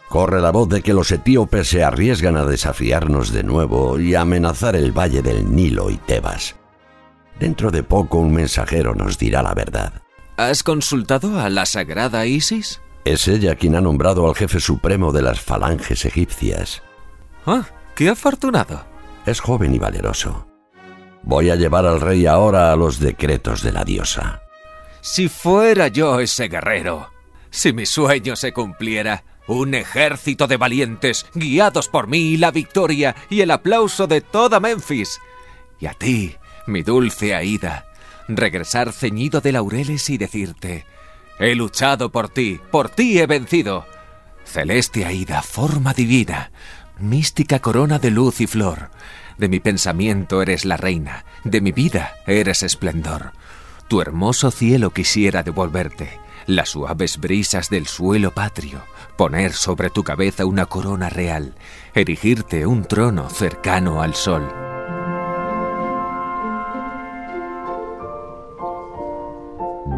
corre 0.09 0.41
la 0.41 0.51
voz 0.51 0.69
de 0.71 0.83
que 0.83 0.95
los 0.95 1.13
etíopes 1.13 1.69
se 1.69 1.85
arriesgan 1.85 2.37
a 2.39 2.47
desafiarnos 2.47 3.31
de 3.31 3.45
nuevo 3.45 4.01
y 4.01 4.15
a 4.15 4.23
amenazar 4.23 4.75
el 4.75 4.91
valle 4.91 5.23
del 5.23 5.55
Nilo 5.55 5.91
y 5.91 5.99
Tebas. 5.99 6.57
Dentro 7.39 7.71
de 7.71 7.83
poco 7.83 8.19
un 8.19 8.33
mensajero 8.33 8.95
nos 8.95 9.19
dirá 9.19 9.43
la 9.43 9.55
verdad. 9.55 10.03
¿Has 10.39 10.63
consultado 10.63 11.39
a 11.39 11.51
la 11.51 11.67
sagrada 11.67 12.25
Isis? 12.27 12.81
Es 13.05 13.29
ella 13.29 13.55
quien 13.55 13.77
ha 13.77 13.81
nombrado 13.81 14.27
al 14.27 14.35
jefe 14.35 14.61
supremo 14.61 15.13
de 15.13 15.23
las 15.23 15.41
falanges 15.41 16.05
egipcias. 16.05 16.83
Ah, 17.47 17.67
¡Qué 17.99 18.09
afortunado! 18.09 18.85
Es 19.27 19.41
joven 19.41 19.75
y 19.75 19.81
valeroso. 19.81 20.47
Voy 21.25 21.51
a 21.51 21.57
llevar 21.57 21.85
al 21.85 22.01
rey 22.01 22.27
ahora 22.27 22.71
a 22.73 22.77
los 22.77 23.01
decretos 23.01 23.61
de 23.61 23.73
la 23.73 23.83
diosa. 23.83 24.41
Si 25.01 25.29
fuera 25.29 25.89
yo 25.89 26.21
ese 26.21 26.47
guerrero, 26.47 27.11
si 27.51 27.73
mi 27.73 27.87
sueño 27.87 28.37
se 28.37 28.53
cumpliera, 28.53 29.25
un 29.49 29.75
ejército 29.75 30.47
de 30.47 30.57
valientes, 30.57 31.27
guiados 31.35 31.89
por 31.89 32.07
mí, 32.07 32.37
la 32.37 32.53
victoria 32.53 33.17
y 33.31 33.41
el 33.41 33.51
aplauso 33.51 34.07
de 34.07 34.21
toda 34.21 34.61
Memphis. 34.61 35.19
Y 35.81 35.87
a 35.87 35.93
ti, 35.93 36.37
mi 36.69 36.83
dulce 36.83 37.35
Aida, 37.35 37.89
regresar 38.29 38.93
ceñido 38.93 39.41
de 39.41 39.51
laureles 39.51 40.09
y 40.09 40.19
decirte, 40.19 40.87
he 41.41 41.57
luchado 41.57 42.13
por 42.13 42.29
ti, 42.29 42.61
por 42.71 42.91
ti 42.91 43.19
he 43.19 43.27
vencido. 43.27 43.87
Celeste 44.45 45.05
Aida, 45.05 45.43
forma 45.43 45.93
divina, 45.93 46.53
mística 47.01 47.61
corona 47.61 47.99
de 47.99 48.11
luz 48.11 48.41
y 48.41 48.47
flor, 48.47 48.91
de 49.39 49.49
mi 49.49 49.61
pensamiento 49.61 50.43
eres 50.43 50.65
la 50.65 50.77
reina, 50.77 51.25
de 51.45 51.61
mi 51.61 51.73
vida 51.73 52.13
eres 52.27 52.63
esplendor. 52.63 53.33
Tu 53.87 54.01
hermoso 54.01 54.51
cielo 54.51 54.91
quisiera 54.91 55.43
devolverte, 55.43 56.21
las 56.47 56.71
suaves 56.71 57.19
brisas 57.19 57.71
del 57.71 57.87
suelo 57.87 58.33
patrio, 58.33 58.83
poner 59.17 59.53
sobre 59.53 59.91
tu 59.91 60.03
cabeza 60.03 60.45
una 60.45 60.67
corona 60.67 61.09
real, 61.09 61.55
erigirte 61.95 62.67
un 62.67 62.85
trono 62.85 63.31
cercano 63.31 64.03
al 64.03 64.15
sol. 64.15 64.49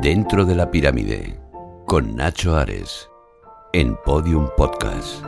Dentro 0.02 0.45
de 0.45 0.54
la 0.54 0.71
pirámide, 0.71 1.38
con 1.87 2.14
Nacho 2.14 2.57
Ares, 2.57 3.09
en 3.73 3.97
Podium 4.04 4.49
Podcast. 4.57 5.25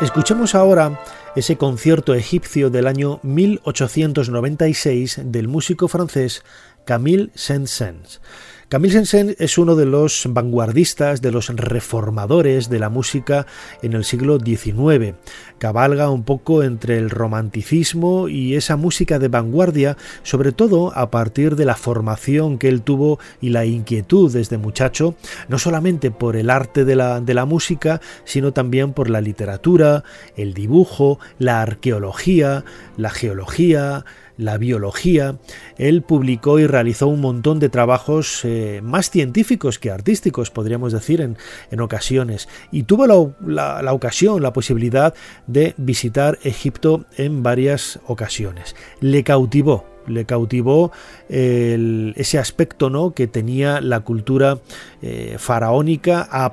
Escuchemos 0.00 0.54
ahora 0.54 1.00
ese 1.36 1.56
concierto 1.56 2.12
egipcio 2.12 2.68
del 2.68 2.86
año 2.86 3.18
1896 3.22 5.22
del 5.24 5.48
músico 5.48 5.88
francés 5.88 6.44
Camille 6.84 7.30
Saint-Saëns. 7.34 8.20
Camille 8.68 8.94
Saint-Saëns 8.94 9.36
es 9.38 9.58
uno 9.58 9.76
de 9.76 9.86
los 9.86 10.26
vanguardistas, 10.28 11.22
de 11.22 11.30
los 11.30 11.50
reformadores 11.50 12.68
de 12.68 12.80
la 12.80 12.88
música 12.88 13.46
en 13.80 13.92
el 13.92 14.02
siglo 14.02 14.40
XIX. 14.40 15.14
Cabalga 15.58 16.10
un 16.10 16.24
poco 16.24 16.64
entre 16.64 16.98
el 16.98 17.08
romanticismo 17.08 18.28
y 18.28 18.56
esa 18.56 18.74
música 18.74 19.20
de 19.20 19.28
vanguardia, 19.28 19.96
sobre 20.24 20.50
todo 20.50 20.92
a 20.96 21.12
partir 21.12 21.54
de 21.54 21.64
la 21.64 21.76
formación 21.76 22.58
que 22.58 22.68
él 22.68 22.82
tuvo 22.82 23.20
y 23.40 23.50
la 23.50 23.64
inquietud 23.64 24.32
desde 24.32 24.58
muchacho, 24.58 25.14
no 25.48 25.60
solamente 25.60 26.10
por 26.10 26.34
el 26.34 26.50
arte 26.50 26.84
de 26.84 26.96
la, 26.96 27.20
de 27.20 27.34
la 27.34 27.44
música, 27.44 28.00
sino 28.24 28.52
también 28.52 28.94
por 28.94 29.10
la 29.10 29.20
literatura, 29.20 30.02
el 30.36 30.54
dibujo, 30.54 31.20
la 31.38 31.62
arqueología, 31.62 32.64
la 32.96 33.10
geología, 33.10 34.04
la 34.36 34.58
biología. 34.58 35.38
Él 35.76 36.02
publicó 36.02 36.58
y 36.58 36.66
realizó 36.66 37.08
un 37.08 37.20
montón 37.20 37.58
de 37.58 37.68
trabajos 37.68 38.44
eh, 38.44 38.80
más 38.82 39.10
científicos 39.10 39.78
que 39.78 39.90
artísticos, 39.90 40.50
podríamos 40.50 40.92
decir, 40.92 41.20
en, 41.20 41.36
en 41.70 41.80
ocasiones. 41.80 42.48
Y 42.70 42.84
tuvo 42.84 43.06
la, 43.06 43.82
la, 43.82 43.92
ocasión, 43.92 44.42
la 44.42 44.52
posibilidad 44.52 45.14
de 45.46 45.74
visitar 45.76 46.38
Egipto 46.42 47.04
en 47.16 47.42
varias 47.42 48.00
ocasiones. 48.06 48.76
Le 49.00 49.24
cautivó 49.24 49.95
le 50.06 50.24
cautivó 50.24 50.92
ese 51.28 52.38
aspecto 52.38 52.90
¿no? 52.90 53.12
que 53.12 53.26
tenía 53.26 53.80
la 53.80 54.00
cultura 54.00 54.58
eh, 55.02 55.36
faraónica 55.38 56.52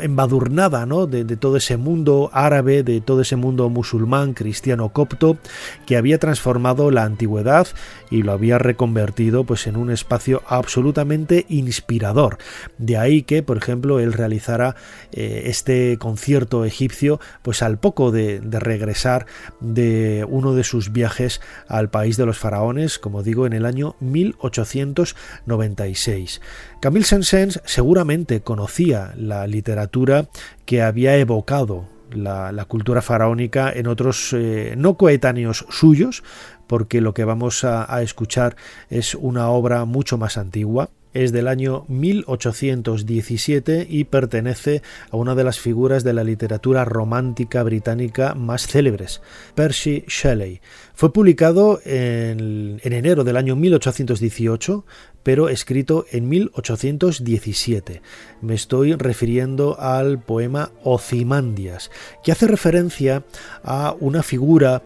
embadurnada 0.00 0.86
¿no? 0.86 1.06
de, 1.06 1.24
todo 1.36 1.56
ese 1.56 1.76
mundo 1.76 2.30
árabe, 2.32 2.82
de 2.82 3.00
todo 3.00 3.22
ese 3.22 3.36
mundo 3.36 3.68
musulmán, 3.70 4.34
cristiano 4.34 4.90
copto, 4.90 5.38
que 5.86 5.96
había 5.96 6.18
transformado 6.18 6.90
la 6.90 7.04
antigüedad 7.04 7.66
y 8.10 8.22
lo 8.22 8.32
había 8.32 8.58
reconvertido 8.58 9.44
pues, 9.44 9.66
en 9.66 9.76
un 9.76 9.90
espacio 9.90 10.42
absolutamente 10.46 11.46
inspirador. 11.48 12.38
De 12.78 12.96
ahí 12.96 13.22
que, 13.22 13.42
por 13.42 13.56
ejemplo, 13.56 14.00
él 14.00 14.12
realizara 14.12 14.76
eh, 15.12 15.44
este 15.46 15.98
concierto 15.98 16.64
egipcio 16.64 17.20
pues, 17.42 17.62
al 17.62 17.78
poco 17.78 18.10
de 18.10 18.40
regresar 18.60 19.26
de 19.60 20.26
uno 20.28 20.54
de 20.54 20.64
sus 20.64 20.92
viajes 20.92 21.40
al 21.68 21.90
país 21.90 22.16
de 22.16 22.26
los 22.26 22.38
faraones, 22.38 22.83
como 23.00 23.22
digo, 23.22 23.46
en 23.46 23.52
el 23.52 23.64
año 23.66 23.94
1896. 24.00 26.40
Camille 26.80 27.06
Saint-Saëns 27.06 27.60
seguramente 27.64 28.40
conocía 28.42 29.14
la 29.16 29.46
literatura 29.46 30.28
que 30.64 30.82
había 30.82 31.16
evocado 31.16 31.88
la, 32.10 32.64
cultura 32.66 33.02
faraónica 33.02 33.70
en 33.72 33.86
otros 33.86 34.32
eh, 34.32 34.74
no 34.76 34.96
coetáneos 34.96 35.64
suyos, 35.70 36.24
porque 36.66 37.00
lo 37.00 37.14
que 37.14 37.24
vamos 37.24 37.62
a, 37.64 37.92
a 37.92 38.02
escuchar 38.02 38.56
es 38.88 39.14
una 39.14 39.48
obra 39.48 39.84
mucho 39.84 40.18
más 40.18 40.38
antigua, 40.38 40.90
es 41.14 41.32
del 41.32 41.48
año 41.48 41.84
1817 41.88 43.86
y 43.88 44.04
pertenece 44.04 44.82
a 45.10 45.16
una 45.16 45.34
de 45.34 45.44
las 45.44 45.58
figuras 45.58 46.04
de 46.04 46.12
la 46.12 46.24
literatura 46.24 46.84
romántica 46.84 47.62
británica 47.62 48.34
más 48.34 48.66
célebres, 48.66 49.22
Percy 49.54 50.04
Shelley. 50.08 50.60
Fue 50.94 51.12
publicado 51.12 51.80
en, 51.84 52.80
en 52.82 52.92
enero 52.92 53.24
del 53.24 53.36
año 53.36 53.56
1818, 53.56 54.84
pero 55.22 55.48
escrito 55.48 56.04
en 56.12 56.28
1817. 56.28 58.02
Me 58.42 58.54
estoy 58.54 58.94
refiriendo 58.94 59.80
al 59.80 60.20
poema 60.20 60.70
Ozymandias, 60.84 61.90
que 62.22 62.30
hace 62.30 62.46
referencia 62.46 63.24
a 63.62 63.96
una 63.98 64.22
figura 64.22 64.82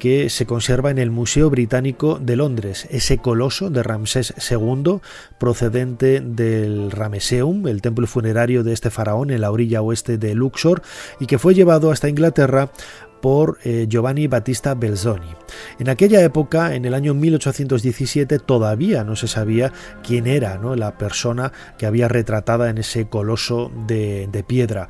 que 0.00 0.30
se 0.30 0.46
conserva 0.46 0.90
en 0.90 0.98
el 0.98 1.12
Museo 1.12 1.48
Británico 1.50 2.18
de 2.20 2.34
Londres, 2.34 2.88
ese 2.90 3.18
coloso 3.18 3.70
de 3.70 3.84
Ramsés 3.84 4.34
II, 4.50 4.98
procedente 5.38 6.20
del 6.20 6.90
Rameseum, 6.90 7.68
el 7.68 7.82
templo 7.82 8.08
funerario 8.08 8.64
de 8.64 8.72
este 8.72 8.90
faraón 8.90 9.30
en 9.30 9.42
la 9.42 9.52
orilla 9.52 9.82
oeste 9.82 10.18
de 10.18 10.34
Luxor, 10.34 10.82
y 11.20 11.26
que 11.26 11.38
fue 11.38 11.54
llevado 11.54 11.92
hasta 11.92 12.08
Inglaterra 12.08 12.72
por 13.20 13.58
eh, 13.64 13.86
Giovanni 13.88 14.26
Battista 14.26 14.74
Belzoni. 14.74 15.34
En 15.78 15.88
aquella 15.88 16.22
época, 16.22 16.74
en 16.74 16.84
el 16.84 16.94
año 16.94 17.14
1817, 17.14 18.38
todavía 18.38 19.04
no 19.04 19.16
se 19.16 19.28
sabía 19.28 19.72
quién 20.02 20.26
era 20.26 20.58
¿no? 20.58 20.74
la 20.76 20.96
persona 20.96 21.52
que 21.78 21.86
había 21.86 22.08
retratada 22.08 22.70
en 22.70 22.78
ese 22.78 23.08
coloso 23.08 23.70
de, 23.86 24.28
de 24.30 24.42
piedra. 24.42 24.88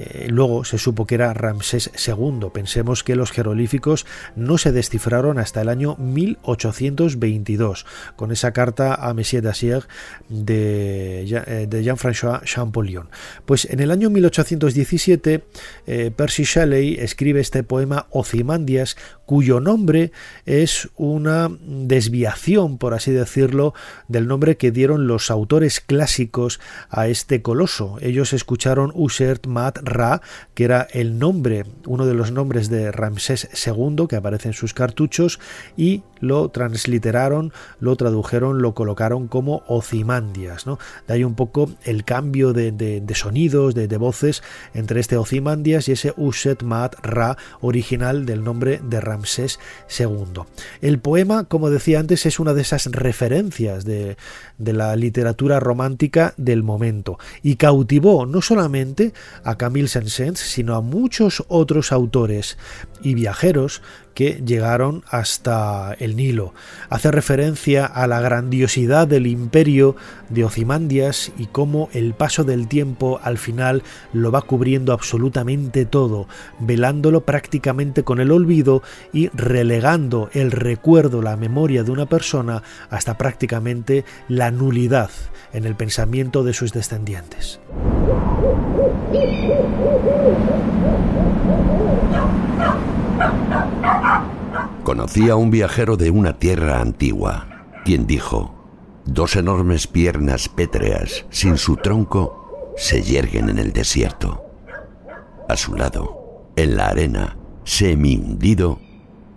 Eh, 0.00 0.28
luego 0.30 0.64
se 0.64 0.78
supo 0.78 1.06
que 1.06 1.14
era 1.14 1.34
Ramsés 1.34 1.90
II. 2.06 2.48
Pensemos 2.54 3.04
que 3.04 3.16
los 3.16 3.32
jeroglíficos 3.32 4.06
no 4.34 4.56
se 4.56 4.72
descifraron 4.72 5.38
hasta 5.38 5.60
el 5.60 5.68
año 5.68 5.96
1822, 5.98 7.84
con 8.16 8.32
esa 8.32 8.52
carta 8.52 8.94
a 8.94 9.12
Messier 9.12 9.42
Dacier 9.42 9.86
de, 10.30 11.24
eh, 11.24 11.66
de 11.68 11.84
Jean-François 11.84 12.42
Champollion. 12.44 13.10
Pues 13.44 13.66
en 13.66 13.80
el 13.80 13.90
año 13.90 14.08
1817, 14.08 15.44
eh, 15.86 16.10
Percy 16.16 16.44
Shelley 16.44 16.94
escribe 16.98 17.40
este 17.40 17.62
poema 17.62 18.06
Ozymandias, 18.10 18.96
cuyo 19.26 19.60
nombre 19.60 20.12
es 20.46 20.88
una 20.96 21.50
desviación, 21.60 22.78
por 22.78 22.94
así 22.94 23.12
decirlo, 23.12 23.74
del 24.08 24.26
nombre 24.26 24.56
que 24.56 24.72
dieron 24.72 25.06
los 25.06 25.30
autores 25.30 25.80
clásicos 25.80 26.58
a 26.88 27.06
este 27.06 27.42
coloso. 27.42 27.98
Ellos 28.00 28.32
escucharon 28.32 28.92
Usert 28.94 29.46
Mat 29.46 29.78
Ra, 29.90 30.22
que 30.54 30.64
era 30.64 30.86
el 30.92 31.18
nombre, 31.18 31.66
uno 31.86 32.06
de 32.06 32.14
los 32.14 32.32
nombres 32.32 32.70
de 32.70 32.90
Ramsés 32.90 33.48
II 33.66 34.06
que 34.08 34.16
aparece 34.16 34.48
en 34.48 34.54
sus 34.54 34.72
cartuchos, 34.72 35.38
y 35.76 36.02
lo 36.20 36.48
transliteraron, 36.50 37.52
lo 37.80 37.96
tradujeron, 37.96 38.62
lo 38.62 38.74
colocaron 38.74 39.28
como 39.28 39.62
Ozymandias. 39.66 40.66
¿no? 40.66 40.78
De 41.06 41.14
ahí 41.14 41.24
un 41.24 41.34
poco 41.34 41.70
el 41.84 42.04
cambio 42.04 42.52
de, 42.52 43.02
sonidos, 43.14 43.74
de, 43.74 43.96
voces 43.96 44.42
entre 44.72 45.00
este 45.00 45.16
Ozymandias 45.16 45.88
y 45.88 45.92
ese 45.92 46.14
Uset 46.16 46.62
Mat 46.62 46.94
Ra 47.02 47.36
original 47.60 48.24
del 48.24 48.44
nombre 48.44 48.80
de 48.82 49.00
Ramsés 49.00 49.58
II. 49.98 50.42
El 50.80 51.00
poema, 51.00 51.44
como 51.44 51.70
decía 51.70 52.00
antes, 52.00 52.24
es 52.24 52.38
una 52.38 52.54
de 52.54 52.62
esas 52.62 52.86
referencias 52.86 53.84
de, 53.84 54.16
de 54.58 54.72
la 54.72 54.94
literatura 54.96 55.60
romántica 55.60 56.34
del 56.36 56.62
momento 56.62 57.18
y 57.42 57.56
cautivó 57.56 58.26
no 58.26 58.42
solamente 58.42 59.12
a 59.44 59.58
Camille 59.70 59.86
Saint-Saëns, 59.86 60.40
sino 60.40 60.74
a 60.74 60.80
muchos 60.80 61.44
otros 61.46 61.92
autores 61.92 62.58
y 63.04 63.14
viajeros 63.14 63.82
que 64.14 64.42
llegaron 64.44 65.04
hasta 65.08 65.94
el 66.00 66.16
Nilo. 66.16 66.52
Hace 66.88 67.12
referencia 67.12 67.86
a 67.86 68.08
la 68.08 68.20
grandiosidad 68.20 69.06
del 69.06 69.28
imperio 69.28 69.94
de 70.28 70.44
Ocimandias 70.44 71.30
y 71.38 71.46
cómo 71.46 71.88
el 71.92 72.14
paso 72.14 72.42
del 72.42 72.66
tiempo 72.66 73.20
al 73.22 73.38
final 73.38 73.84
lo 74.12 74.32
va 74.32 74.42
cubriendo 74.42 74.92
absolutamente 74.92 75.84
todo, 75.86 76.26
velándolo 76.58 77.24
prácticamente 77.24 78.02
con 78.02 78.18
el 78.18 78.32
olvido 78.32 78.82
y 79.12 79.28
relegando 79.28 80.30
el 80.32 80.50
recuerdo, 80.50 81.22
la 81.22 81.36
memoria 81.36 81.84
de 81.84 81.92
una 81.92 82.06
persona 82.06 82.64
hasta 82.90 83.16
prácticamente 83.16 84.04
la 84.28 84.50
nulidad 84.50 85.10
en 85.52 85.64
el 85.64 85.76
pensamiento 85.76 86.42
de 86.42 86.54
sus 86.54 86.72
descendientes. 86.72 87.60
Conocí 94.90 95.30
a 95.30 95.36
un 95.36 95.52
viajero 95.52 95.96
de 95.96 96.10
una 96.10 96.40
tierra 96.40 96.80
antigua, 96.80 97.46
quien 97.84 98.08
dijo, 98.08 98.52
dos 99.04 99.36
enormes 99.36 99.86
piernas 99.86 100.48
pétreas 100.48 101.26
sin 101.30 101.58
su 101.58 101.76
tronco 101.76 102.72
se 102.76 103.00
yerguen 103.00 103.50
en 103.50 103.60
el 103.60 103.72
desierto. 103.72 104.42
A 105.48 105.56
su 105.56 105.76
lado, 105.76 106.50
en 106.56 106.76
la 106.76 106.88
arena, 106.88 107.36
semi 107.62 108.16
hundido, 108.16 108.80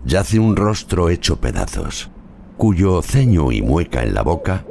yace 0.04 0.40
un 0.40 0.56
rostro 0.56 1.08
hecho 1.08 1.40
pedazos, 1.40 2.10
cuyo 2.56 3.00
ceño 3.00 3.52
y 3.52 3.62
mueca 3.62 4.02
en 4.02 4.12
la 4.12 4.22
boca 4.22 4.66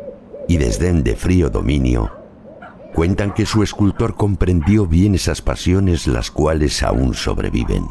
y 0.50 0.58
desdén 0.58 1.02
de 1.02 1.16
frío 1.16 1.50
dominio 1.50 2.12
cuentan 2.94 3.34
que 3.34 3.46
su 3.46 3.64
escultor 3.64 4.16
comprendió 4.16 4.86
bien 4.86 5.16
esas 5.16 5.42
pasiones 5.42 6.08
las 6.08 6.30
cuales 6.30 6.84
aún 6.84 7.14
sobreviven 7.14 7.86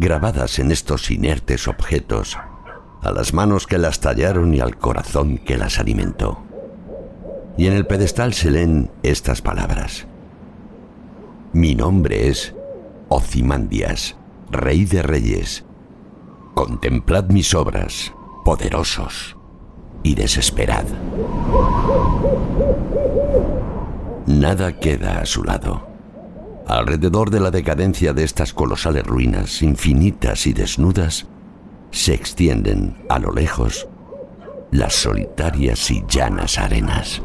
grabadas 0.00 0.58
en 0.58 0.72
estos 0.72 1.10
inertes 1.10 1.68
objetos, 1.68 2.38
a 3.02 3.12
las 3.12 3.34
manos 3.34 3.66
que 3.66 3.76
las 3.76 4.00
tallaron 4.00 4.54
y 4.54 4.60
al 4.60 4.78
corazón 4.78 5.36
que 5.36 5.58
las 5.58 5.78
alimentó. 5.78 6.42
Y 7.58 7.66
en 7.66 7.74
el 7.74 7.86
pedestal 7.86 8.32
se 8.32 8.50
leen 8.50 8.90
estas 9.02 9.42
palabras. 9.42 10.06
Mi 11.52 11.74
nombre 11.74 12.28
es 12.28 12.54
Ocimandias, 13.08 14.16
rey 14.50 14.86
de 14.86 15.02
reyes. 15.02 15.64
Contemplad 16.54 17.24
mis 17.26 17.54
obras, 17.54 18.12
poderosos, 18.44 19.36
y 20.02 20.14
desesperad. 20.14 20.84
Nada 24.26 24.78
queda 24.78 25.20
a 25.20 25.26
su 25.26 25.44
lado. 25.44 25.89
Alrededor 26.70 27.30
de 27.30 27.40
la 27.40 27.50
decadencia 27.50 28.12
de 28.12 28.22
estas 28.22 28.54
colosales 28.54 29.04
ruinas, 29.04 29.60
infinitas 29.60 30.46
y 30.46 30.52
desnudas, 30.52 31.26
se 31.90 32.14
extienden, 32.14 32.96
a 33.08 33.18
lo 33.18 33.32
lejos, 33.32 33.88
las 34.70 34.94
solitarias 34.94 35.90
y 35.90 36.04
llanas 36.06 36.58
arenas. 36.58 37.22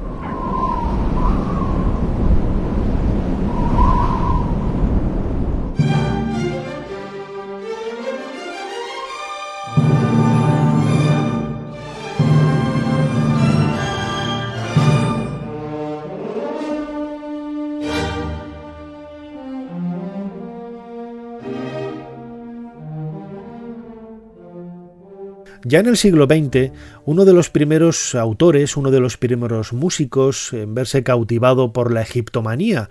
Ya 25.68 25.80
en 25.80 25.88
el 25.88 25.98
siglo 25.98 26.26
XX, 26.26 26.72
uno 27.06 27.26
de 27.26 27.34
los 27.34 27.50
primeros 27.50 28.14
autores, 28.14 28.78
uno 28.78 28.92
de 28.92 29.00
los 29.00 29.18
primeros 29.18 29.74
músicos 29.74 30.54
en 30.54 30.76
verse 30.76 31.02
cautivado 31.02 31.74
por 31.74 31.92
la 31.92 32.04
egiptomanía, 32.04 32.88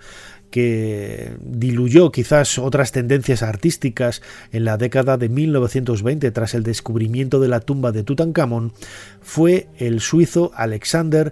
que 0.51 1.37
diluyó 1.39 2.11
quizás 2.11 2.59
otras 2.59 2.91
tendencias 2.91 3.43
artísticas 3.43 4.21
en 4.51 4.65
la 4.65 4.75
década 4.75 5.15
de 5.15 5.29
1920 5.29 6.29
tras 6.31 6.53
el 6.53 6.63
descubrimiento 6.63 7.39
de 7.39 7.47
la 7.47 7.61
tumba 7.61 7.93
de 7.93 8.03
Tutankamón, 8.03 8.73
fue 9.21 9.69
el 9.77 10.01
suizo 10.01 10.51
Alexander 10.53 11.31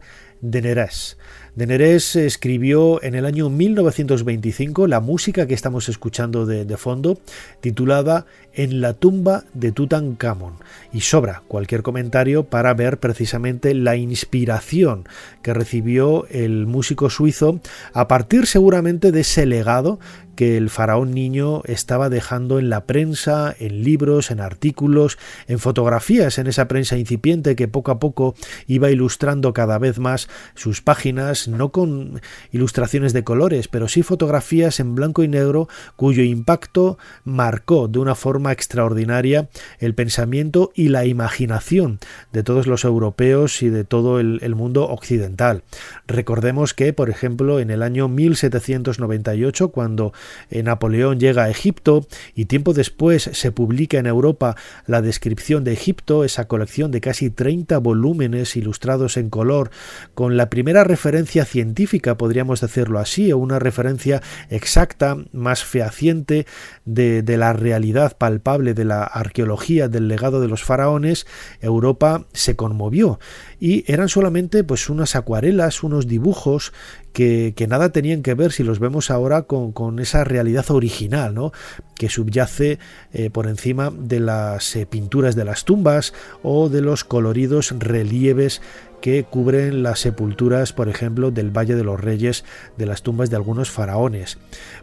Deneres 1.55 2.15
escribió 2.15 3.03
en 3.03 3.13
el 3.13 3.27
año 3.27 3.47
1925 3.47 4.87
la 4.87 4.99
música 4.99 5.45
que 5.45 5.53
estamos 5.53 5.87
escuchando 5.87 6.47
de, 6.47 6.65
de 6.65 6.77
fondo, 6.77 7.19
titulada 7.61 8.25
En 8.55 8.81
la 8.81 8.95
tumba 8.95 9.43
de 9.53 9.71
Tutankamón. 9.71 10.55
Y 10.91 11.01
sobra 11.01 11.43
cualquier 11.47 11.83
comentario 11.83 12.43
para 12.43 12.73
ver 12.73 12.99
precisamente 12.99 13.75
la 13.75 13.95
inspiración 13.95 15.07
que 15.43 15.53
recibió 15.53 16.25
el 16.31 16.65
músico 16.65 17.11
suizo 17.11 17.59
a 17.93 18.07
partir 18.07 18.47
seguramente 18.47 19.11
de 19.11 19.21
ese 19.21 19.45
legado 19.45 19.99
que 20.35 20.57
el 20.57 20.69
faraón 20.69 21.11
niño 21.11 21.61
estaba 21.65 22.09
dejando 22.09 22.59
en 22.59 22.69
la 22.69 22.85
prensa, 22.85 23.55
en 23.59 23.83
libros, 23.83 24.31
en 24.31 24.39
artículos, 24.39 25.17
en 25.47 25.59
fotografías, 25.59 26.37
en 26.37 26.47
esa 26.47 26.67
prensa 26.67 26.97
incipiente 26.97 27.55
que 27.55 27.67
poco 27.67 27.91
a 27.91 27.99
poco 27.99 28.35
iba 28.67 28.89
ilustrando 28.89 29.53
cada 29.53 29.77
vez 29.77 29.99
más 29.99 30.27
sus 30.55 30.81
páginas, 30.81 31.47
no 31.47 31.71
con 31.71 32.21
ilustraciones 32.51 33.13
de 33.13 33.23
colores, 33.23 33.67
pero 33.67 33.87
sí 33.87 34.03
fotografías 34.03 34.79
en 34.79 34.95
blanco 34.95 35.23
y 35.23 35.27
negro 35.27 35.67
cuyo 35.95 36.23
impacto 36.23 36.97
marcó 37.23 37.87
de 37.87 37.99
una 37.99 38.15
forma 38.15 38.51
extraordinaria 38.51 39.49
el 39.79 39.95
pensamiento 39.95 40.71
y 40.75 40.89
la 40.89 41.05
imaginación 41.05 41.99
de 42.31 42.43
todos 42.43 42.67
los 42.67 42.83
europeos 42.83 43.61
y 43.61 43.69
de 43.69 43.83
todo 43.83 44.19
el, 44.19 44.53
mundo 44.53 44.87
occidental. 44.87 45.63
Recordemos 46.05 46.73
que, 46.73 46.93
por 46.93 47.09
ejemplo, 47.09 47.59
en 47.59 47.71
el 47.71 47.81
año 47.81 48.07
1798, 48.07 49.69
cuando 49.69 50.13
Napoleón 50.49 51.19
llega 51.19 51.43
a 51.43 51.49
Egipto 51.49 52.05
y 52.35 52.45
tiempo 52.45 52.73
después 52.73 53.29
se 53.33 53.51
publica 53.51 53.97
en 53.97 54.05
Europa 54.05 54.55
la 54.85 55.01
descripción 55.01 55.63
de 55.63 55.73
Egipto, 55.73 56.23
esa 56.23 56.47
colección 56.47 56.91
de 56.91 57.01
casi 57.01 57.29
30 57.29 57.77
volúmenes 57.79 58.55
ilustrados 58.55 59.17
en 59.17 59.29
color, 59.29 59.71
con 60.13 60.37
la 60.37 60.49
primera 60.49 60.83
referencia 60.83 61.45
científica, 61.45 62.17
podríamos 62.17 62.61
decirlo 62.61 62.99
así, 62.99 63.31
o 63.31 63.37
una 63.37 63.59
referencia 63.59 64.21
exacta, 64.49 65.17
más 65.31 65.63
fehaciente 65.63 66.45
de, 66.85 67.21
de 67.21 67.37
la 67.37 67.53
realidad 67.53 68.17
palpable 68.17 68.73
de 68.73 68.85
la 68.85 69.03
arqueología 69.03 69.87
del 69.87 70.07
legado 70.07 70.41
de 70.41 70.47
los 70.47 70.63
faraones, 70.63 71.25
Europa 71.61 72.25
se 72.33 72.55
conmovió. 72.55 73.19
Y 73.59 73.89
eran 73.91 74.09
solamente 74.09 74.63
pues 74.63 74.89
unas 74.89 75.15
acuarelas, 75.15 75.83
unos 75.83 76.07
dibujos 76.07 76.73
que, 77.13 77.53
nada 77.69 77.91
tenían 77.91 78.23
que 78.23 78.33
ver 78.33 78.51
si 78.51 78.63
los 78.63 78.79
vemos 78.79 79.09
ahora 79.11 79.43
con, 79.43 79.99
esa 79.99 80.23
realidad 80.23 80.69
original, 80.71 81.33
¿no? 81.33 81.53
que 81.95 82.09
subyace 82.09 82.79
eh, 83.13 83.29
por 83.29 83.47
encima 83.47 83.91
de 83.95 84.19
las 84.19 84.75
eh, 84.75 84.85
pinturas 84.85 85.35
de 85.35 85.45
las 85.45 85.63
tumbas 85.63 86.13
o 86.41 86.69
de 86.69 86.81
los 86.81 87.03
coloridos 87.03 87.73
relieves 87.77 88.61
que 89.03 89.25
cubren 89.25 89.83
las 89.83 89.99
sepulturas, 89.99 90.71
por 90.71 90.87
ejemplo, 90.87 91.29
del 91.29 91.51
Valle 91.51 91.75
de 91.75 91.83
los 91.83 91.99
Reyes, 91.99 92.45
de 92.77 92.85
las 92.85 93.03
tumbas 93.03 93.29
de 93.29 93.35
algunos 93.35 93.69
faraones. 93.69 94.37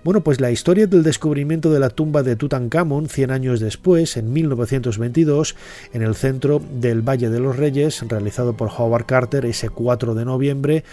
Bueno, 0.04 0.20
pues 0.20 0.42
la 0.42 0.50
historia 0.50 0.86
del 0.86 1.02
descubrimiento 1.02 1.72
de 1.72 1.80
la 1.80 1.88
tumba 1.88 2.22
de 2.22 2.36
Tutankamón 2.36 3.08
100 3.08 3.30
años 3.30 3.60
después, 3.60 4.18
en 4.18 4.30
1922, 4.34 5.56
en 5.94 6.02
el 6.02 6.14
centro 6.14 6.60
del 6.70 7.00
Valle 7.00 7.30
de 7.30 7.40
los 7.40 7.56
Reyes, 7.56 8.02
realizado 8.06 8.52
por 8.58 8.68
Howard 8.76 9.06
Carter 9.06 9.46
ese 9.46 9.70
4 9.70 10.14
de 10.14 10.26
noviembre, 10.26 10.84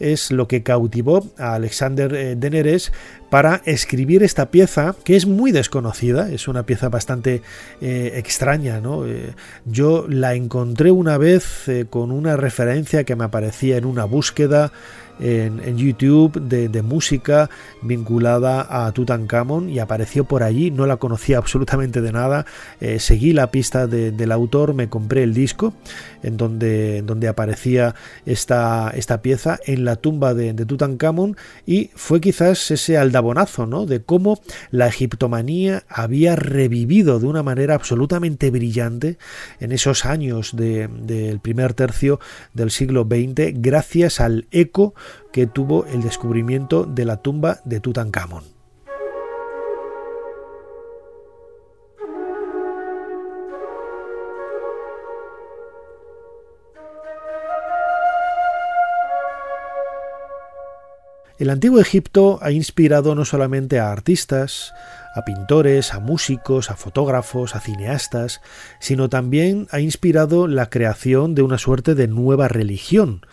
es 0.00 0.30
lo 0.30 0.48
que 0.48 0.62
cautivó 0.62 1.26
a 1.38 1.54
Alexander 1.54 2.14
eh, 2.14 2.36
Deneres 2.36 2.92
para 3.30 3.62
escribir 3.64 4.22
esta 4.22 4.50
pieza 4.50 4.94
que 5.04 5.16
es 5.16 5.26
muy 5.26 5.52
desconocida, 5.52 6.30
es 6.30 6.48
una 6.48 6.64
pieza 6.64 6.88
bastante 6.88 7.42
eh, 7.80 8.12
extraña. 8.16 8.80
¿no? 8.80 9.06
Eh, 9.06 9.34
yo 9.64 10.06
la 10.08 10.34
encontré 10.34 10.90
una 10.90 11.18
vez 11.18 11.66
con 11.90 12.10
una 12.10 12.36
referencia 12.36 13.04
que 13.04 13.16
me 13.16 13.24
aparecía 13.24 13.76
en 13.76 13.84
una 13.84 14.04
búsqueda 14.04 14.72
en, 15.20 15.78
YouTube 15.78 16.40
de, 16.40 16.82
música 16.82 17.50
vinculada 17.82 18.86
a 18.86 18.92
Tutankamón 18.92 19.68
y 19.68 19.78
apareció 19.78 20.24
por 20.24 20.42
allí, 20.42 20.70
no 20.70 20.86
la 20.86 20.96
conocía 20.96 21.38
absolutamente 21.38 22.00
de 22.00 22.12
nada, 22.12 22.46
eh, 22.80 22.98
seguí 23.00 23.32
la 23.32 23.50
pista 23.50 23.86
del 23.86 24.32
autor, 24.32 24.74
me 24.74 24.88
compré 24.88 25.22
el 25.22 25.34
disco 25.34 25.74
en 26.22 26.36
donde, 26.36 27.02
donde 27.02 27.28
aparecía 27.28 27.94
esta, 28.26 28.90
esta 28.94 29.22
pieza 29.22 29.58
en 29.66 29.84
la 29.84 29.96
tumba 29.96 30.34
de, 30.34 30.52
de 30.52 30.66
Tutankamón 30.66 31.36
y 31.66 31.90
fue 31.94 32.20
quizás 32.20 32.70
ese 32.70 32.96
aldabonazo 32.96 33.66
¿no? 33.66 33.86
de 33.86 34.02
cómo 34.02 34.40
la 34.70 34.86
egiptomanía 34.86 35.84
había 35.88 36.36
revivido 36.36 37.18
de 37.20 37.26
una 37.26 37.42
manera 37.42 37.74
absolutamente 37.74 38.50
brillante 38.50 39.18
en 39.60 39.72
esos 39.72 40.04
años 40.04 40.56
del 40.56 41.40
primer 41.40 41.74
tercio 41.74 42.20
del 42.54 42.70
siglo 42.70 43.06
XX 43.08 43.52
gracias 43.54 44.20
al 44.20 44.46
eco 44.50 44.94
que 45.32 45.46
tuvo 45.46 45.84
el 45.86 46.02
descubrimiento 46.02 46.84
de 46.84 47.04
la 47.04 47.18
tumba 47.18 47.60
de 47.64 47.80
Tutankamón. 47.80 48.58
El 61.38 61.50
antiguo 61.50 61.78
Egipto 61.78 62.40
ha 62.42 62.50
inspirado 62.50 63.14
no 63.14 63.24
solamente 63.24 63.78
a 63.78 63.92
artistas, 63.92 64.74
a 65.14 65.24
pintores, 65.24 65.94
a 65.94 66.00
músicos, 66.00 66.68
a 66.68 66.74
fotógrafos, 66.74 67.54
a 67.54 67.60
cineastas, 67.60 68.40
sino 68.80 69.08
también 69.08 69.68
ha 69.70 69.78
inspirado 69.78 70.48
la 70.48 70.68
creación 70.68 71.36
de 71.36 71.42
una 71.42 71.58
suerte 71.58 71.94
de 71.94 72.08
nueva 72.08 72.48
religión, 72.48 73.24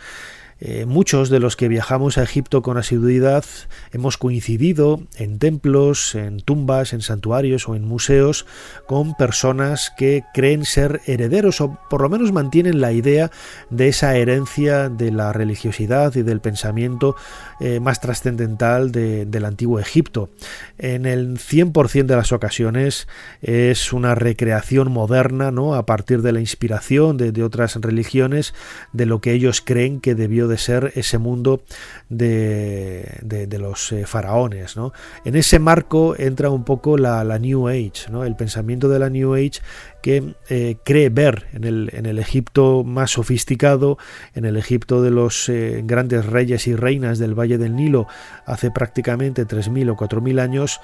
eh, 0.61 0.85
muchos 0.85 1.29
de 1.29 1.41
los 1.41 1.57
que 1.57 1.67
viajamos 1.67 2.17
a 2.17 2.23
Egipto 2.23 2.61
con 2.61 2.77
asiduidad 2.77 3.43
hemos 3.91 4.17
coincidido 4.17 5.01
en 5.17 5.37
templos, 5.37 6.15
en 6.15 6.39
tumbas, 6.39 6.93
en 6.93 7.01
santuarios 7.01 7.67
o 7.67 7.75
en 7.75 7.83
museos 7.83 8.45
con 8.87 9.15
personas 9.15 9.91
que 9.97 10.23
creen 10.33 10.63
ser 10.63 11.01
herederos 11.07 11.59
o 11.59 11.77
por 11.89 12.01
lo 12.01 12.07
menos 12.07 12.31
mantienen 12.31 12.79
la 12.79 12.93
idea 12.93 13.31
de 13.69 13.89
esa 13.89 14.15
herencia 14.15 14.87
de 14.87 15.11
la 15.11 15.33
religiosidad 15.33 16.15
y 16.15 16.21
del 16.21 16.39
pensamiento 16.39 17.17
eh, 17.59 17.81
más 17.81 17.99
trascendental 17.99 18.93
del 18.93 19.45
antiguo 19.45 19.79
Egipto. 19.79 20.29
En 20.77 21.05
el 21.05 21.37
100% 21.37 22.05
de 22.05 22.15
las 22.15 22.31
ocasiones 22.31 23.09
es 23.41 23.91
una 23.91 24.15
recreación 24.15 24.89
moderna 24.89 25.51
¿no? 25.51 25.75
a 25.75 25.85
partir 25.85 26.21
de 26.21 26.31
la 26.31 26.39
inspiración 26.39 27.17
de, 27.17 27.33
de 27.33 27.43
otras 27.43 27.75
religiones 27.75 28.53
de 28.93 29.05
lo 29.05 29.19
que 29.19 29.33
ellos 29.33 29.59
creen 29.59 29.99
que 29.99 30.15
debió 30.15 30.44
de 30.47 30.57
ser 30.57 30.91
ese 30.95 31.17
mundo 31.17 31.61
de, 32.09 33.19
de, 33.21 33.57
los 33.59 33.91
eh, 33.91 34.05
faraones. 34.05 34.75
¿no? 34.75 34.93
En 35.23 35.35
ese 35.35 35.59
marco 35.59 36.15
entra 36.17 36.49
un 36.49 36.63
poco 36.63 36.97
la, 36.97 37.23
New 37.39 37.67
Age, 37.67 38.09
¿no? 38.11 38.23
el 38.23 38.35
pensamiento 38.35 38.89
de 38.89 38.99
la 38.99 39.09
New 39.09 39.33
Age 39.33 39.61
que 40.01 40.35
eh, 40.49 40.77
cree 40.83 41.09
ver 41.09 41.47
en 41.53 41.63
el, 41.63 41.89
en 41.93 42.05
el, 42.05 42.19
Egipto 42.19 42.83
más 42.83 43.09
sofisticado, 43.11 43.97
en 44.35 44.45
el 44.45 44.55
Egipto 44.55 45.01
de 45.01 45.09
los 45.09 45.49
eh, 45.49 45.81
grandes 45.83 46.27
reyes 46.27 46.67
y 46.67 46.75
reinas 46.75 47.17
del 47.17 47.33
Valle 47.33 47.57
del 47.57 47.75
Nilo 47.75 48.05
hace 48.45 48.69
prácticamente 48.69 49.47
3.000 49.47 49.89
o 49.89 49.97
4.000 49.97 50.39
años, 50.39 50.79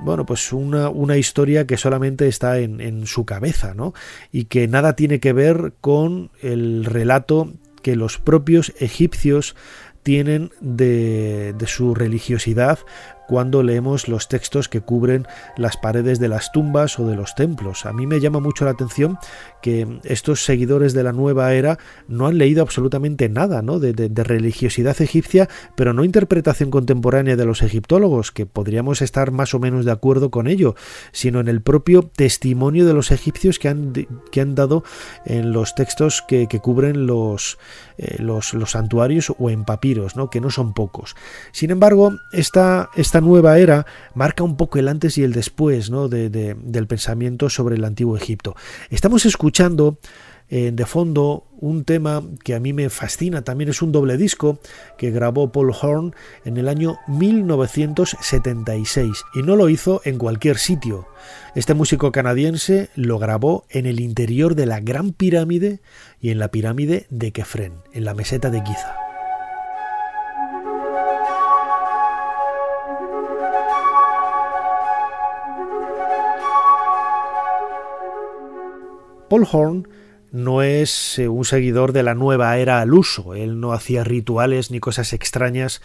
bueno, 0.00 0.24
pues 0.24 0.54
una, 0.54 0.88
una 0.88 1.18
historia 1.18 1.66
que 1.66 1.76
solamente 1.76 2.28
está 2.28 2.58
en, 2.60 2.80
en, 2.80 3.06
su 3.06 3.26
cabeza, 3.26 3.74
¿no? 3.74 3.92
Y 4.30 4.46
que 4.46 4.66
nada 4.68 4.96
tiene 4.96 5.20
que 5.20 5.34
ver 5.34 5.74
con 5.82 6.30
el 6.40 6.86
relato 6.86 7.52
que 7.82 7.96
los 7.96 8.18
propios 8.18 8.72
egipcios 8.78 9.54
tienen 10.02 10.50
de, 10.60 11.54
su 11.66 11.94
religiosidad 11.94 12.78
cuando 13.28 13.62
leemos 13.62 14.08
los 14.08 14.28
textos 14.28 14.68
que 14.68 14.80
cubren 14.80 15.26
las 15.56 15.76
paredes 15.76 16.18
de 16.18 16.28
las 16.28 16.52
tumbas 16.52 16.98
o 16.98 17.06
de 17.06 17.16
los 17.16 17.34
templos. 17.34 17.86
A 17.86 17.92
mí 17.92 18.06
me 18.06 18.20
llama 18.20 18.40
mucho 18.40 18.64
la 18.64 18.72
atención 18.72 19.18
que 19.60 20.00
estos 20.04 20.44
seguidores 20.44 20.92
de 20.92 21.02
la 21.02 21.12
nueva 21.12 21.54
era 21.54 21.78
no 22.08 22.26
han 22.26 22.38
leído 22.38 22.62
absolutamente 22.62 23.28
nada 23.28 23.62
de, 23.62 24.24
religiosidad 24.24 25.00
egipcia, 25.00 25.48
pero 25.74 25.92
no 25.92 26.04
interpretación 26.04 26.70
contemporánea 26.70 27.36
de 27.36 27.44
los 27.44 27.62
egiptólogos, 27.62 28.32
que 28.32 28.46
podríamos 28.46 29.02
estar 29.02 29.30
más 29.30 29.54
o 29.54 29.58
menos 29.58 29.84
de 29.84 29.92
acuerdo 29.92 30.30
con 30.30 30.46
ello, 30.46 30.74
sino 31.12 31.40
en 31.40 31.48
el 31.48 31.62
propio 31.62 32.02
testimonio 32.02 32.86
de 32.86 32.94
los 32.94 33.10
egipcios 33.10 33.58
que 33.58 33.68
han, 33.68 33.92
que 34.30 34.40
han 34.40 34.54
dado 34.54 34.84
en 35.24 35.52
los 35.52 35.74
textos 35.74 36.22
que, 36.26 36.46
cubren 36.62 37.06
los, 37.06 37.58
eh, 37.98 38.16
los, 38.18 38.54
los, 38.54 38.72
santuarios 38.72 39.32
o 39.38 39.50
en 39.50 39.64
papiros, 39.64 40.16
¿no? 40.16 40.30
que 40.30 40.40
no 40.40 40.50
son 40.50 40.74
pocos. 40.74 41.14
Sin 41.52 41.70
embargo, 41.70 42.12
esta 42.32 42.90
nueva 43.20 43.58
era 43.58 43.86
marca 44.14 44.42
un 44.42 44.56
poco 44.56 44.78
el 44.78 44.88
antes 44.88 45.18
y 45.18 45.22
el 45.22 45.32
después 45.32 45.90
¿no? 45.90 46.08
de, 46.08 46.30
de, 46.30 46.54
del 46.54 46.86
pensamiento 46.86 47.50
sobre 47.50 47.76
el 47.76 47.84
antiguo 47.84 48.16
Egipto. 48.16 48.56
Estamos 48.90 49.26
escuchando 49.26 49.98
eh, 50.54 50.70
de 50.70 50.84
fondo 50.84 51.46
un 51.60 51.84
tema 51.84 52.22
que 52.44 52.54
a 52.54 52.60
mí 52.60 52.74
me 52.74 52.90
fascina, 52.90 53.40
también 53.40 53.70
es 53.70 53.80
un 53.80 53.90
doble 53.90 54.18
disco 54.18 54.58
que 54.98 55.10
grabó 55.10 55.50
Paul 55.50 55.72
Horn 55.72 56.14
en 56.44 56.58
el 56.58 56.68
año 56.68 56.98
1976 57.08 59.24
y 59.34 59.42
no 59.42 59.56
lo 59.56 59.70
hizo 59.70 60.02
en 60.04 60.18
cualquier 60.18 60.58
sitio. 60.58 61.08
Este 61.54 61.72
músico 61.72 62.12
canadiense 62.12 62.90
lo 62.96 63.18
grabó 63.18 63.64
en 63.70 63.86
el 63.86 63.98
interior 63.98 64.54
de 64.54 64.66
la 64.66 64.80
Gran 64.80 65.12
Pirámide 65.12 65.80
y 66.20 66.28
en 66.28 66.38
la 66.38 66.48
pirámide 66.48 67.06
de 67.08 67.32
Kefren, 67.32 67.72
en 67.94 68.04
la 68.04 68.12
meseta 68.12 68.50
de 68.50 68.60
Giza. 68.60 69.11
Paul 79.32 79.48
Horn 79.50 79.88
no 80.30 80.60
es 80.60 81.18
eh, 81.18 81.26
un 81.26 81.46
seguidor 81.46 81.94
de 81.94 82.02
la 82.02 82.12
nueva 82.12 82.58
era 82.58 82.82
al 82.82 82.92
uso. 82.92 83.34
Él 83.34 83.60
no 83.60 83.72
hacía 83.72 84.04
rituales 84.04 84.70
ni 84.70 84.78
cosas 84.78 85.14
extrañas 85.14 85.80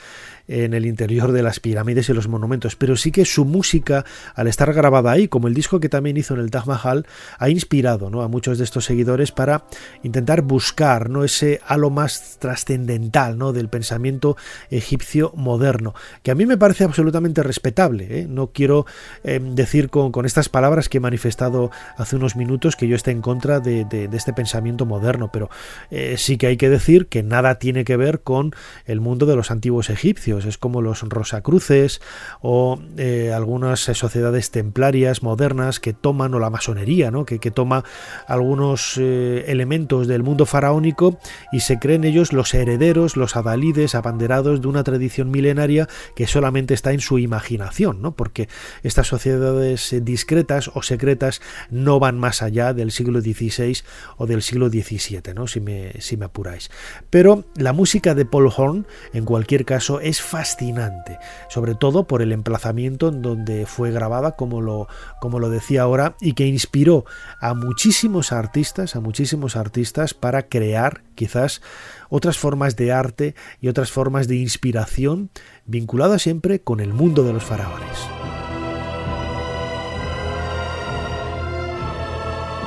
en 0.48 0.74
el 0.74 0.86
interior 0.86 1.32
de 1.32 1.44
las 1.44 1.60
pirámides 1.60 2.10
y 2.10 2.14
los 2.14 2.28
monumentos, 2.28 2.76
pero 2.76 2.96
sí 2.96 3.12
que 3.12 3.26
su 3.26 3.46
música, 3.46 4.06
al 4.36 4.48
estar 4.48 4.74
grabada 4.74 5.12
ahí, 5.12 5.28
como 5.28 5.48
el 5.48 5.54
disco 5.54 5.80
que 5.80 5.90
también 5.90 6.18
hizo 6.18 6.34
en 6.34 6.40
el 6.40 6.52
Taj 6.52 6.66
Mahal, 6.66 7.06
ha 7.38 7.50
inspirado 7.50 8.10
¿no? 8.10 8.22
a 8.22 8.28
muchos 8.28 8.58
de 8.58 8.64
estos 8.64 8.86
seguidores 8.86 9.32
para 9.32 9.66
intentar 10.04 10.42
buscar 10.42 11.10
¿no? 11.10 11.24
ese 11.24 11.60
halo 11.66 11.90
más 11.90 12.38
trascendental 12.40 13.38
¿no? 13.38 13.54
del 13.54 13.70
pensamiento 13.70 14.38
egipcio 14.70 15.34
moderno, 15.36 15.94
que 16.24 16.32
a 16.32 16.36
mí 16.36 16.46
me 16.46 16.58
parece 16.58 16.84
absolutamente 16.84 17.44
respetable. 17.44 18.22
¿eh? 18.22 18.28
No 18.30 18.52
quiero 18.52 18.86
eh, 19.24 19.40
decir 19.42 19.90
con, 19.90 20.26
estas 20.26 20.50
palabras 20.50 20.90
que 20.90 20.98
he 20.98 21.02
manifestado 21.02 21.72
hace 21.96 22.16
unos 22.16 22.36
minutos 22.36 22.76
que 22.76 22.88
yo 22.88 22.96
esté 22.96 23.12
en 23.12 23.22
contra 23.22 23.60
de 23.60 24.10
este 24.12 24.34
pensamiento 24.34 24.86
moderno, 24.86 25.30
pero 25.32 25.50
eh, 25.92 26.16
sí 26.18 26.38
que 26.38 26.48
hay 26.48 26.58
que 26.58 26.70
decir 26.70 27.08
que 27.08 27.24
nada 27.24 27.60
tiene 27.60 27.84
que 27.86 27.98
ver 27.98 28.22
con 28.22 28.54
el 28.86 29.00
mundo 29.00 29.26
de 29.26 29.36
los 29.36 29.52
antiguos 29.52 29.90
egipcios 29.90 30.37
es 30.46 30.58
como 30.58 30.82
los 30.82 31.02
Rosacruces 31.02 32.02
o 32.42 32.80
eh, 32.98 33.32
algunas 33.34 33.80
sociedades 33.80 34.52
templarias 34.52 35.24
modernas 35.24 35.80
que 35.80 35.94
toman, 35.94 36.34
o 36.34 36.40
la 36.40 36.50
masonería, 36.50 37.12
¿no? 37.12 37.26
que, 37.26 37.40
que 37.40 37.52
toma 37.52 37.84
algunos 38.28 38.98
eh, 38.98 39.46
elementos 39.48 40.08
del 40.08 40.24
mundo 40.24 40.46
faraónico 40.46 41.20
y 41.52 41.62
se 41.62 41.80
creen 41.80 42.04
ellos 42.04 42.34
los 42.34 42.54
herederos, 42.54 43.18
los 43.18 43.36
adalides, 43.36 43.96
abanderados 43.96 44.62
de 44.62 44.68
una 44.68 44.84
tradición 44.84 45.32
milenaria 45.32 45.88
que 46.16 46.28
solamente 46.28 46.74
está 46.74 46.92
en 46.92 47.00
su 47.00 47.20
imaginación, 47.20 48.02
¿no? 48.02 48.16
porque 48.16 48.50
estas 48.84 49.08
sociedades 49.08 49.96
discretas 50.04 50.70
o 50.74 50.82
secretas 50.82 51.42
no 51.70 52.00
van 52.00 52.20
más 52.20 52.42
allá 52.42 52.74
del 52.74 52.92
siglo 52.92 53.22
XVI 53.22 53.78
o 54.18 54.28
del 54.28 54.42
siglo 54.42 54.70
XVII, 54.70 55.34
¿no? 55.36 55.48
si, 55.48 55.60
me, 55.60 55.94
si 56.00 56.18
me 56.18 56.26
apuráis. 56.26 56.70
Pero 57.10 57.46
la 57.56 57.74
música 57.74 58.16
de 58.16 58.26
Paul 58.26 58.52
Horn, 58.56 58.88
en 59.14 59.26
cualquier 59.26 59.66
caso, 59.66 60.00
es 60.00 60.22
fascinante, 60.28 61.18
sobre 61.50 61.74
todo 61.74 62.06
por 62.06 62.22
el 62.22 62.32
emplazamiento 62.32 63.08
en 63.08 63.22
donde 63.22 63.66
fue 63.66 63.92
grabada, 63.92 64.34
como 64.34 64.62
lo, 64.62 64.88
como 65.20 65.40
lo 65.40 65.50
decía 65.50 65.84
ahora, 65.84 66.16
y 66.20 66.34
que 66.34 66.46
inspiró 66.46 67.06
a 67.40 67.54
muchísimos 67.54 68.32
artistas, 68.32 68.96
a 68.96 69.00
muchísimos 69.00 69.56
artistas 69.56 70.14
para 70.14 70.44
crear 70.44 71.04
quizás 71.16 71.62
otras 72.10 72.38
formas 72.38 72.76
de 72.76 72.92
arte 72.92 73.36
y 73.62 73.70
otras 73.70 73.92
formas 73.92 74.28
de 74.28 74.36
inspiración 74.36 75.30
vinculadas 75.66 76.22
siempre 76.22 76.60
con 76.60 76.80
el 76.80 76.94
mundo 76.94 77.24
de 77.24 77.34
los 77.34 77.44
faraones. 77.44 77.98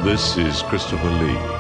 This 0.03 0.39
is 0.39 0.63
Christopher 0.63 1.11
Lee. 1.23 1.60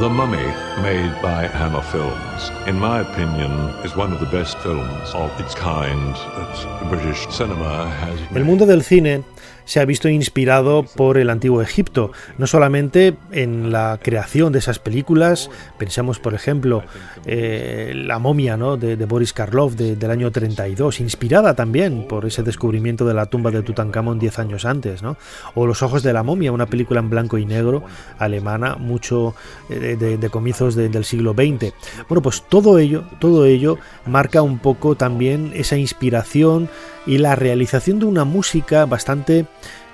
The 0.00 0.08
Mummy, 0.08 0.44
made 0.82 1.22
by 1.22 1.46
Hammer 1.46 1.80
Films, 1.80 2.50
in 2.66 2.76
my 2.76 3.02
opinion, 3.02 3.52
is 3.84 3.94
one 3.94 4.12
of 4.12 4.18
the 4.18 4.26
best 4.26 4.58
films 4.58 5.14
of 5.14 5.30
its 5.38 5.54
kind 5.54 6.14
that 6.16 6.88
British 6.88 7.28
cinema 7.28 7.88
has 7.90 8.18
made. 8.32 8.38
El 8.38 8.44
mundo 8.44 8.66
del 8.66 8.82
cine 8.82 9.22
se 9.64 9.80
ha 9.80 9.84
visto 9.84 10.08
inspirado 10.08 10.84
por 10.84 11.18
el 11.18 11.30
antiguo 11.30 11.62
Egipto, 11.62 12.12
no 12.38 12.46
solamente 12.46 13.16
en 13.32 13.72
la 13.72 13.98
creación 14.02 14.52
de 14.52 14.58
esas 14.58 14.78
películas, 14.78 15.50
pensamos 15.78 16.18
por 16.18 16.34
ejemplo 16.34 16.82
eh, 17.26 17.92
La 17.94 18.18
momia 18.18 18.56
¿no? 18.56 18.76
de, 18.76 18.96
Boris 19.04 19.32
Karloff 19.32 19.74
de, 19.74 19.96
del 19.96 20.10
año 20.10 20.30
32, 20.30 21.00
inspirada 21.00 21.54
también 21.54 22.06
por 22.08 22.26
ese 22.26 22.42
descubrimiento 22.42 23.04
de 23.04 23.14
la 23.14 23.26
tumba 23.26 23.50
de 23.50 23.62
Tutankamón 23.62 24.18
10 24.18 24.38
años 24.38 24.64
antes, 24.64 25.02
¿no? 25.02 25.16
o 25.54 25.66
Los 25.66 25.82
ojos 25.82 26.02
de 26.02 26.12
la 26.12 26.22
momia, 26.22 26.52
una 26.52 26.66
película 26.66 27.00
en 27.00 27.10
blanco 27.10 27.38
y 27.38 27.46
negro 27.46 27.84
alemana, 28.18 28.76
mucho 28.76 29.34
eh, 29.70 29.96
de, 29.98 30.18
de 30.18 30.30
comienzos 30.30 30.74
del 30.74 31.04
siglo 31.04 31.32
XX. 31.32 31.72
Bueno, 32.08 32.22
pues 32.22 32.42
todo 32.48 32.78
ello, 32.78 33.04
todo 33.18 33.44
ello 33.46 33.78
marca 34.06 34.42
un 34.42 34.58
poco 34.58 34.96
también 34.96 35.52
esa 35.54 35.76
inspiración 35.76 36.68
y 37.06 37.18
la 37.18 37.36
realización 37.36 37.98
de 37.98 38.06
una 38.06 38.24
música 38.24 38.86
bastante 38.86 39.46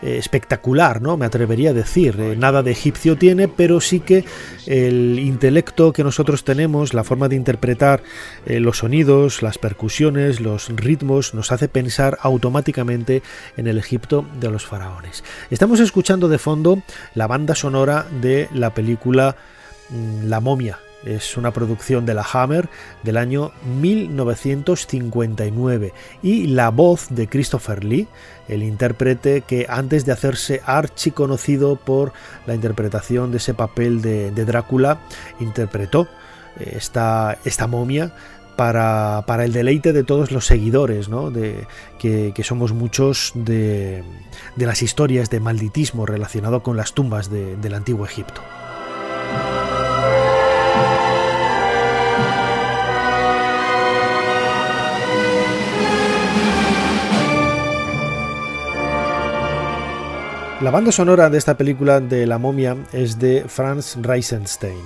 eh, 0.03 0.17
espectacular, 0.17 1.03
¿no? 1.03 1.17
Me 1.17 1.27
atrevería 1.27 1.71
a 1.71 1.75
decir. 1.75 2.17
Eh, 2.19 2.37
nada 2.37 2.63
de 2.63 2.71
egipcio 2.71 3.17
tiene, 3.17 3.49
pero 3.49 3.81
sí 3.81 4.01
que 4.01 4.25
el 4.67 5.19
intelecto 5.19 5.93
que 5.93 6.05
nosotros 6.05 6.43
tenemos, 6.43 6.95
la 6.95 7.05
forma 7.05 7.29
de 7.29 7.37
interpretar 7.37 8.03
eh, 8.47 8.61
los 8.61 8.79
sonidos, 8.79 9.43
las 9.43 9.59
percusiones, 9.59 10.41
los 10.41 10.69
ritmos, 10.75 11.35
nos 11.35 11.53
hace 11.53 11.69
pensar 11.69 12.19
automáticamente 12.23 13.23
en 13.57 13.67
el 13.67 13.77
Egipto 13.77 14.25
de 14.41 14.51
los 14.51 14.65
faraones. 14.65 15.23
Estamos 15.51 15.81
escuchando 15.81 16.29
de 16.29 16.39
fondo 16.39 16.83
la 17.15 17.27
banda 17.27 17.55
sonora 17.55 18.07
de 18.23 18.49
la 18.55 18.73
película 18.73 19.37
mm, 19.91 20.29
La 20.29 20.41
momia 20.41 20.79
Es 21.05 21.37
una 21.37 21.53
producción 21.53 22.07
de 22.07 22.15
la 22.15 22.27
Hammer 22.31 22.69
del 23.03 23.17
año 23.17 23.53
1959 23.81 25.93
y 26.23 26.47
la 26.49 26.71
voz 26.71 27.09
de 27.11 27.29
Christopher 27.29 27.85
Lee, 27.85 28.09
el 28.49 28.63
intérprete 28.63 29.43
que 29.43 29.67
antes 29.69 30.05
de 30.05 30.13
hacerse 30.13 30.61
archiconocido 30.65 31.77
por 31.77 32.13
la 32.47 32.55
interpretación 32.55 33.31
de 33.31 33.37
ese 33.39 33.55
papel 33.55 34.03
de, 34.03 34.45
Drácula, 34.45 35.01
interpretó 35.39 36.09
eh, 36.59 36.75
esta, 36.77 37.39
esta 37.45 37.67
momia 37.67 38.13
para, 38.61 39.45
el 39.45 39.55
deleite 39.55 39.95
de 39.95 40.05
todos 40.05 40.33
los 40.33 40.45
seguidores, 40.45 41.09
¿no? 41.09 41.31
de, 41.31 41.67
que, 41.99 42.45
somos 42.45 42.75
muchos 42.75 43.33
de, 43.35 44.05
las 44.57 44.83
historias 44.83 45.31
de 45.31 45.41
malditismo 45.41 46.05
relacionado 46.05 46.63
con 46.63 46.77
las 46.77 46.93
tumbas 46.93 47.31
del 47.31 47.75
antiguo 47.75 48.05
Egipto. 48.05 48.43
La 60.61 60.71
banda 60.71 60.93
sonora 60.93 61.31
de 61.31 61.39
esta 61.39 61.57
película 61.57 62.01
de 62.01 62.27
La 62.27 62.37
momia 62.37 62.77
es 62.93 63.19
de 63.19 63.47
Franz 63.49 63.97
Reisenstein, 64.03 64.77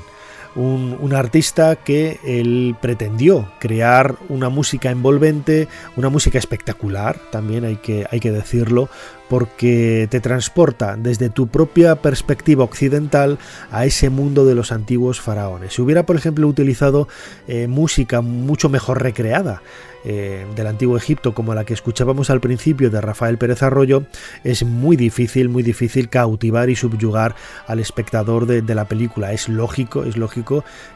un, 0.57 1.13
artista 1.15 1.77
que 1.77 2.19
él 2.25 2.77
pretendió 2.81 3.49
crear 3.59 4.17
una 4.29 4.49
música 4.49 4.91
envolvente, 4.91 5.69
una 5.97 6.09
música 6.09 6.39
espectacular, 6.39 7.19
también 7.31 7.65
hay 7.65 7.77
que, 7.77 8.07
hay 8.11 8.21
que 8.21 8.33
decirlo, 8.33 8.89
porque 9.29 10.07
te 10.11 10.21
transporta 10.21 10.97
desde 10.97 11.31
tu 11.31 11.47
propia 11.47 11.97
perspectiva 11.97 12.65
occidental 12.65 13.39
a 13.71 13.87
ese 13.87 14.11
mundo 14.11 14.45
de 14.45 14.55
los 14.55 14.73
antiguos 14.73 15.21
faraones. 15.21 15.75
Si 15.75 15.83
hubiera, 15.83 16.05
por 16.05 16.17
ejemplo, 16.17 16.47
utilizado 16.47 17.09
eh, 17.49 17.67
música 17.67 18.21
mucho 18.21 18.69
mejor 18.69 19.03
recreada, 19.03 19.63
eh, 20.07 20.47
del 20.55 20.67
antiguo 20.67 20.99
Egipto 20.99 21.33
como 21.33 21.55
la 21.55 21.65
que 21.65 21.73
escuchábamos 21.73 22.29
al 22.29 22.41
principio 22.41 22.91
de 22.91 23.01
Rafael 23.01 23.39
Pérez 23.39 23.63
Arroyo, 23.63 24.05
es 24.45 24.63
muy 24.63 24.97
difícil, 24.97 25.49
muy 25.49 25.63
difícil 25.63 26.11
cautivar 26.11 26.69
y 26.69 26.77
subyugar 26.77 27.35
al 27.67 27.81
espectador 27.81 28.45
de, 28.45 28.75
la 28.75 28.85
película. 28.85 29.33
Es 29.33 29.49
lógico, 29.49 30.05
es 30.05 30.19
lógico 30.19 30.44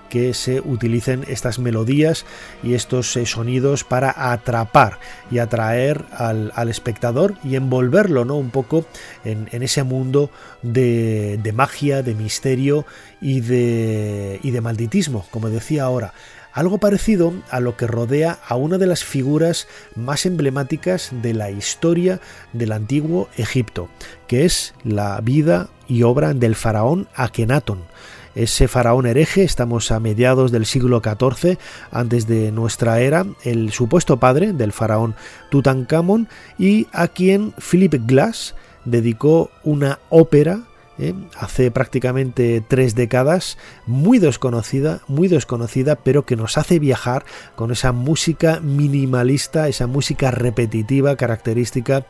que 0.09 0.35
se 0.35 0.61
utilicen 0.61 1.25
estas 1.29 1.59
melodías 1.59 2.25
y 2.63 2.75
estos 2.75 3.17
eh, 3.17 3.27
sonidos 3.27 3.85
para 3.85 4.33
atrapar 4.33 4.99
y 5.31 5.39
atraer 5.39 6.05
al, 6.13 6.69
espectador 6.69 7.35
y 7.45 7.57
envolverlo 7.57 8.25
¿no? 8.25 8.37
un 8.37 8.51
poco 8.51 8.87
en, 9.25 9.49
ese 9.63 9.83
mundo 9.83 10.31
de, 10.63 11.39
de, 11.43 11.53
magia, 11.53 12.03
de 12.03 12.15
misterio 12.15 12.87
y 13.21 13.41
de, 13.41 14.41
y 14.43 14.51
de 14.51 14.61
malditismo, 14.61 15.27
como 15.31 15.51
decía 15.51 15.85
ahora 15.85 16.15
algo 16.59 16.79
parecido 16.79 17.35
a 17.51 17.61
lo 17.61 17.77
que 17.77 17.87
rodea 17.87 18.39
a 18.47 18.57
una 18.57 18.79
de 18.79 18.87
las 18.87 19.05
figuras 19.05 19.69
más 19.95 20.27
emblemáticas 20.27 21.11
de 21.23 21.33
la 21.33 21.53
historia 21.53 22.21
del 22.53 22.73
antiguo 22.73 23.29
Egipto, 23.37 23.89
que 24.27 24.45
es 24.45 24.75
la 24.83 25.21
vida 25.21 25.69
y 25.87 26.03
obra 26.03 26.35
del 26.35 26.57
faraón 26.57 27.07
Akenatón. 27.15 27.85
Ese 28.35 28.69
faraón 28.69 29.07
hereje, 29.07 29.43
estamos 29.43 29.91
a 29.91 30.01
mediados 30.01 30.53
del 30.53 30.67
siglo 30.67 31.03
XIV 31.03 31.59
antes 31.91 32.27
de 32.27 32.53
nuestra 32.53 33.01
era, 33.01 33.27
el 33.45 33.73
supuesto 33.73 34.19
padre 34.19 34.53
del 34.53 34.73
faraón 34.73 35.15
Tutankamón 35.51 36.29
y 36.59 36.87
a 36.93 37.09
quien 37.09 37.53
Philip 37.53 37.95
Glass 38.07 38.55
dedicó 38.85 39.51
una 39.65 39.99
ópera 40.09 40.61
¿eh? 40.99 41.15
hace 41.39 41.71
prácticamente 41.71 42.63
tres 42.67 42.95
décadas, 42.95 43.57
muy 43.87 44.19
desconocida, 44.19 45.01
muy 45.07 45.29
desconocida, 45.29 45.97
pero 45.97 46.25
que 46.25 46.37
nos 46.37 46.59
hace 46.59 46.79
viajar 46.79 47.25
con 47.57 47.73
esa 47.73 47.93
música 47.93 48.61
minimalista, 48.61 49.69
esa 49.69 49.87
música 49.87 50.31
repetitiva 50.31 51.17
característica 51.17 52.07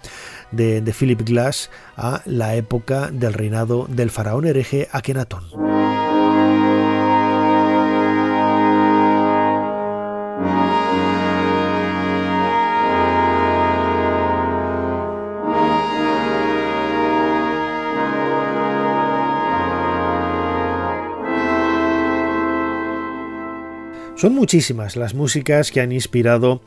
de, 0.50 0.80
de 0.80 0.92
Philip 0.92 1.22
Glass 1.22 1.70
a 1.96 2.22
la 2.24 2.54
época 2.54 3.10
del 3.10 3.34
reinado 3.34 3.86
del 3.88 4.10
faraón 4.10 4.46
hereje 4.46 4.88
Akenatón. 4.92 5.77
Son 24.18 24.34
muchísimas 24.34 24.96
las 24.96 25.14
músicas 25.14 25.70
que 25.70 25.80
han 25.80 25.92
inspirado 25.92 26.60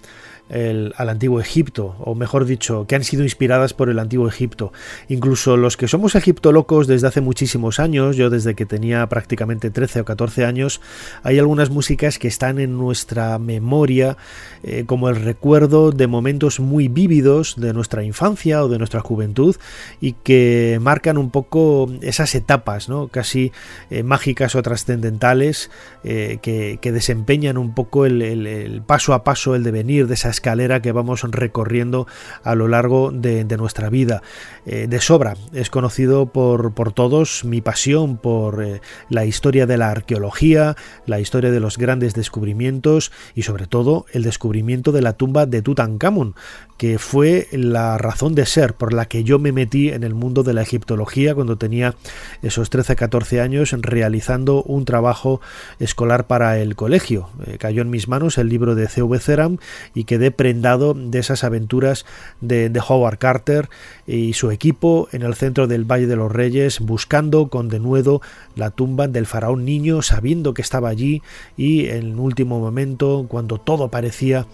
al 0.51 1.09
antiguo 1.09 1.39
Egipto, 1.39 1.95
o 1.99 2.13
mejor 2.13 2.45
dicho, 2.45 2.85
que 2.85 2.95
han 2.95 3.03
sido 3.03 3.23
inspiradas 3.23 3.73
por 3.73 3.89
el 3.89 3.99
antiguo 3.99 4.27
Egipto. 4.27 4.73
Incluso 5.07 5.55
los 5.55 5.77
que 5.77 5.87
somos 5.87 6.15
egiptolocos 6.15 6.87
desde 6.87 7.07
hace 7.07 7.21
muchísimos 7.21 7.79
años, 7.79 8.17
yo 8.17 8.29
desde 8.29 8.53
que 8.53 8.65
tenía 8.65 9.07
prácticamente 9.07 9.69
13 9.69 10.01
o 10.01 10.05
14 10.05 10.45
años, 10.45 10.81
hay 11.23 11.39
algunas 11.39 11.69
músicas 11.69 12.19
que 12.19 12.27
están 12.27 12.59
en 12.59 12.77
nuestra 12.77 13.39
memoria 13.39 14.17
eh, 14.63 14.83
como 14.85 15.09
el 15.09 15.15
recuerdo 15.15 15.91
de 15.91 16.07
momentos 16.07 16.59
muy 16.59 16.87
vívidos 16.87 17.55
de 17.57 17.73
nuestra 17.73 18.03
infancia 18.03 18.63
o 18.63 18.67
de 18.67 18.77
nuestra 18.77 18.99
juventud 18.99 19.55
y 19.99 20.13
que 20.13 20.79
marcan 20.81 21.17
un 21.17 21.31
poco 21.31 21.89
esas 22.01 22.35
etapas, 22.35 22.89
¿no? 22.89 23.07
casi 23.07 23.51
eh, 23.89 24.03
mágicas 24.03 24.55
o 24.55 24.61
trascendentales 24.61 25.71
eh, 26.03 26.39
que, 26.41 26.91
desempeñan 26.91 27.57
un 27.57 27.73
poco 27.73 28.05
el, 28.05 28.21
el 28.21 28.81
paso 28.81 29.13
a 29.13 29.23
paso, 29.23 29.55
el 29.55 29.63
devenir 29.63 30.07
de 30.07 30.15
esas 30.15 30.40
escalera 30.41 30.81
que 30.81 30.91
vamos 30.91 31.21
recorriendo 31.21 32.07
a 32.43 32.55
lo 32.55 32.67
largo 32.67 33.11
de, 33.11 33.45
nuestra 33.57 33.91
vida. 33.91 34.23
Eh, 34.65 34.87
de 34.89 34.99
sobra 34.99 35.35
es 35.53 35.69
conocido 35.69 36.25
por, 36.25 36.73
por 36.73 36.93
todos 36.93 37.45
mi 37.45 37.61
pasión 37.61 38.17
por 38.17 38.63
eh, 38.63 38.81
la 39.09 39.25
historia 39.25 39.67
de 39.67 39.77
la 39.77 39.91
arqueología, 39.91 40.75
la 41.05 41.19
historia 41.19 41.51
de 41.51 41.59
los 41.59 41.77
grandes 41.77 42.15
descubrimientos 42.15 43.11
y 43.35 43.43
sobre 43.43 43.67
todo 43.67 44.07
el 44.13 44.23
descubrimiento 44.23 44.91
de 44.91 45.03
la 45.03 45.13
tumba 45.13 45.45
de 45.45 45.61
Tutankamón, 45.61 46.33
que 46.77 46.97
fue 46.97 47.47
la 47.51 47.99
razón 47.99 48.33
de 48.33 48.47
ser 48.47 48.73
por 48.73 48.93
la 48.93 49.05
que 49.05 49.23
yo 49.23 49.37
me 49.37 49.51
metí 49.51 49.89
en 49.89 50.03
el 50.03 50.15
mundo 50.15 50.41
de 50.41 50.55
la 50.55 50.63
egiptología 50.63 51.35
cuando 51.35 51.59
tenía 51.59 51.93
esos 52.41 52.71
13-14 52.71 53.39
años 53.41 53.75
realizando 53.79 54.63
un 54.63 54.85
trabajo 54.85 55.39
escolar 55.77 56.25
para 56.25 56.57
el 56.57 56.75
colegio. 56.75 57.29
Eh, 57.45 57.57
cayó 57.59 57.83
en 57.83 57.91
mis 57.91 58.07
manos 58.07 58.39
el 58.39 58.49
libro 58.49 58.73
de 58.73 58.87
C.V. 58.87 59.19
Ceram 59.19 59.57
y 59.93 60.05
quedé 60.21 60.29
prendado 60.29 60.93
de 60.93 61.17
esas 61.17 61.43
aventuras 61.43 62.05
de, 62.41 62.71
Howard 62.87 63.17
Carter 63.17 63.69
y 64.05 64.33
su 64.33 64.51
equipo 64.51 65.07
en 65.11 65.23
el 65.23 65.33
centro 65.33 65.65
del 65.65 65.83
Valle 65.83 66.05
de 66.05 66.15
los 66.15 66.31
Reyes 66.31 66.79
buscando 66.79 67.47
con 67.47 67.69
denuedo 67.69 68.21
la 68.55 68.69
tumba 68.69 69.07
del 69.07 69.25
faraón 69.25 69.65
niño 69.65 70.03
sabiendo 70.03 70.53
que 70.53 70.61
estaba 70.61 70.89
allí 70.89 71.23
y 71.57 71.87
en 71.87 72.19
último 72.19 72.59
momento 72.59 73.25
cuando 73.27 73.57
todo 73.57 73.89
parecía 73.89 74.45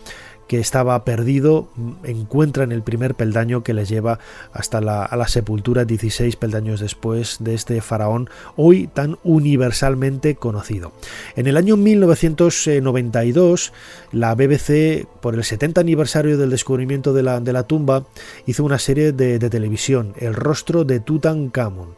que 0.48 0.60
estaba 0.60 1.04
perdido, 1.04 1.70
encuentran 2.04 2.72
el 2.72 2.82
primer 2.82 3.16
peldaño 3.16 3.64
que 3.64 3.74
les 3.74 3.90
lleva 3.90 4.20
hasta 4.54 4.82
la, 4.82 5.04
a 5.04 5.16
la 5.18 5.28
sepultura 5.28 5.86
16 5.86 6.36
peldaños 6.36 6.80
después 6.80 7.38
de 7.40 7.54
este 7.54 7.82
faraón 7.82 8.30
hoy 8.56 8.88
tan 8.88 9.18
universalmente 9.24 10.36
conocido. 10.36 10.94
En 11.36 11.48
el 11.48 11.58
año 11.58 11.78
1992, 11.78 13.74
la 14.12 14.36
BBC, 14.36 15.06
por 15.22 15.36
el 15.36 15.44
70 15.44 15.82
aniversario 15.82 16.38
del 16.38 16.50
descubrimiento 16.50 17.14
de 17.14 17.24
la, 17.24 17.40
de 17.40 17.54
la 17.54 17.64
tumba, 17.64 18.06
hizo 18.46 18.64
una 18.64 18.80
serie 18.80 19.12
de, 19.12 19.40
de 19.40 19.50
televisión, 19.50 20.14
El 20.18 20.34
rostro 20.34 20.84
de 20.84 21.00
Tutankamón. 21.00 21.96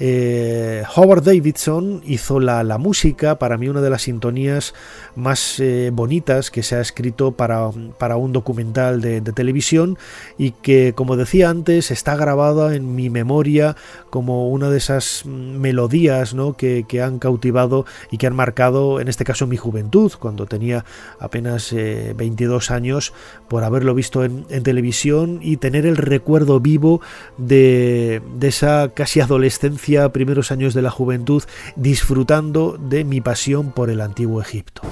Eh, 0.00 0.84
Howard 0.94 1.24
Davidson 1.24 2.02
hizo 2.06 2.38
la, 2.38 2.78
música, 2.78 3.40
para 3.40 3.58
mí 3.58 3.68
una 3.68 3.80
de 3.80 3.90
las 3.90 4.02
sintonías 4.02 4.72
más 5.16 5.58
eh, 5.58 5.90
bonitas 5.92 6.52
que 6.52 6.62
se 6.62 6.76
ha 6.76 6.80
escrito 6.80 7.32
para, 7.32 7.70
para 7.98 8.16
un 8.16 8.32
documental 8.32 9.00
de, 9.00 9.20
televisión 9.20 9.98
y 10.38 10.52
que, 10.52 10.92
como 10.94 11.16
decía 11.16 11.50
antes, 11.50 11.90
está 11.90 12.14
grabada 12.14 12.76
en 12.76 12.94
mi 12.94 13.10
memoria 13.10 13.74
como 14.08 14.48
una 14.48 14.70
de 14.70 14.78
esas 14.78 15.26
melodías 15.26 16.32
¿no? 16.32 16.56
que, 16.56 16.84
han 17.02 17.18
cautivado 17.18 17.84
y 18.12 18.18
que 18.18 18.28
han 18.28 18.36
marcado, 18.36 19.00
en 19.00 19.08
este 19.08 19.24
caso, 19.24 19.48
mi 19.48 19.56
juventud, 19.56 20.12
cuando 20.18 20.46
tenía 20.46 20.84
apenas 21.18 21.72
22 21.72 22.70
eh, 22.70 22.74
años, 22.74 23.12
por 23.48 23.64
haberlo 23.64 23.94
visto 23.94 24.24
en, 24.24 24.44
televisión 24.62 25.40
y 25.42 25.56
tener 25.56 25.86
el 25.86 25.96
recuerdo 25.96 26.60
vivo 26.60 27.00
de, 27.36 28.22
de 28.36 28.48
esa 28.48 28.90
casi 28.94 29.20
adolescencia 29.20 29.87
primeros 30.12 30.52
años 30.52 30.74
de 30.74 30.82
la 30.82 30.90
juventud, 30.90 31.42
disfrutando 31.76 32.76
de 32.78 33.04
mi 33.04 33.20
pasión 33.20 33.72
por 33.72 33.90
el 33.90 34.00
antiguo 34.00 34.40
Egipto. 34.40 34.82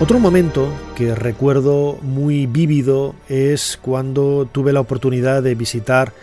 Otro 0.00 0.18
momento 0.18 0.72
que 0.96 1.14
recuerdo 1.14 1.98
muy 2.00 2.46
vívido 2.46 3.14
es 3.28 3.78
cuando 3.82 4.48
tuve 4.50 4.72
la 4.72 4.80
oportunidad 4.80 5.42
de 5.42 5.54
visitar 5.54 6.14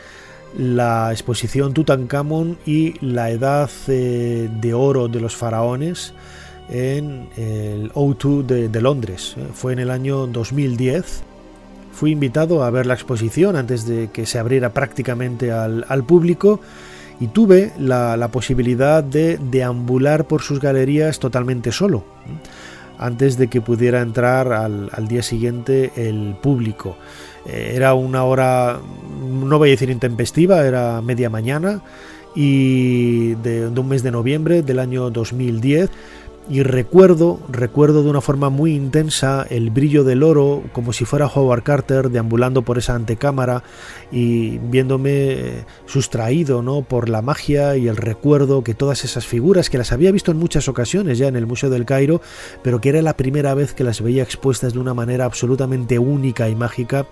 la 0.58 1.12
exposición 1.12 1.74
Tutankamón 1.74 2.58
y 2.66 2.94
la 3.06 3.30
edad 3.32 3.70
eh, 3.88 4.50
de 4.62 4.74
oro 4.74 5.08
de 5.08 5.20
los 5.20 5.36
faraones 5.36 6.14
en 6.70 7.30
el 7.38 7.92
O2 7.94 8.46
de, 8.46 8.82
Londres. 8.82 9.36
Fue 9.54 9.74
en 9.74 9.80
el 9.80 9.90
año 9.90 10.28
2010. 10.28 11.24
Fui 11.92 12.12
invitado 12.12 12.64
a 12.64 12.70
ver 12.70 12.86
la 12.86 12.94
exposición 12.94 13.56
antes 13.56 13.88
de 13.88 14.10
que 14.12 14.26
se 14.26 14.40
abriera 14.40 14.74
prácticamente 14.74 15.52
al, 15.52 16.04
público 16.06 16.60
y 17.20 17.28
tuve 17.28 17.74
la, 17.80 18.30
posibilidad 18.32 19.04
de 19.04 19.38
deambular 19.38 20.26
por 20.26 20.42
sus 20.42 20.60
galerías 20.60 21.20
totalmente 21.20 21.72
solo 21.72 22.04
antes 22.98 23.38
de 23.38 23.48
que 23.48 23.62
pudiera 23.62 24.02
entrar 24.02 24.52
al, 24.54 25.08
día 25.08 25.24
siguiente 25.24 25.92
el 25.96 26.36
público. 26.42 26.98
Eh, 27.46 27.74
era 27.76 27.94
una 27.94 28.24
hora, 28.24 28.80
no 29.22 29.58
voy 29.58 29.70
a 29.70 29.72
decir 29.72 29.90
intempestiva, 29.90 30.66
era 30.66 31.02
media 31.02 31.30
mañana 31.30 31.82
y 32.36 33.36
de 33.36 33.68
un 33.68 33.88
mes 33.88 34.04
de 34.04 34.12
noviembre 34.12 34.62
del 34.62 34.80
año 34.80 35.10
2010 35.10 35.90
y 36.50 36.64
recuerdo, 36.64 37.40
recuerdo 37.50 38.04
de 38.04 38.10
una 38.10 38.22
forma 38.22 38.50
muy 38.50 38.74
intensa 38.74 39.46
el 39.50 39.70
brillo 39.70 40.04
del 40.04 40.24
oro, 40.24 40.64
como 40.72 40.94
si 40.94 41.06
fuera 41.06 41.28
Howard 41.28 41.64
Carter 41.64 42.10
deambulando 42.10 42.62
por 42.62 42.78
esa 42.78 42.96
antecámara 42.96 43.64
y 44.12 44.58
viéndome 44.60 45.66
sustraído 45.86 46.62
¿no? 46.62 46.84
por 46.84 47.10
la 47.10 47.22
magia 47.22 47.76
y 47.76 47.88
el 47.88 47.98
recuerdo 47.98 48.64
que 48.64 48.74
todas 48.74 49.04
esas 49.04 49.26
figuras, 49.26 49.70
que 49.70 49.78
las 49.78 49.92
había 49.92 50.12
visto 50.12 50.32
en 50.32 50.38
muchas 50.38 50.68
ocasiones 50.68 51.18
ya 51.18 51.28
en 51.28 51.36
el 51.36 51.46
Museo 51.46 51.70
del 51.70 51.86
Cairo, 51.86 52.22
pero 52.64 52.80
que 52.80 52.90
era 52.90 53.02
la 53.02 53.18
primera 53.18 53.54
vez 53.54 53.74
que 53.74 53.84
las 53.84 54.02
veía 54.02 54.24
expuestas 54.24 54.74
de 54.74 54.80
una 54.80 54.94
manera 54.94 55.26
absolutamente 55.26 56.00
única 56.00 56.50
y 56.50 56.56
mágica 56.56 57.08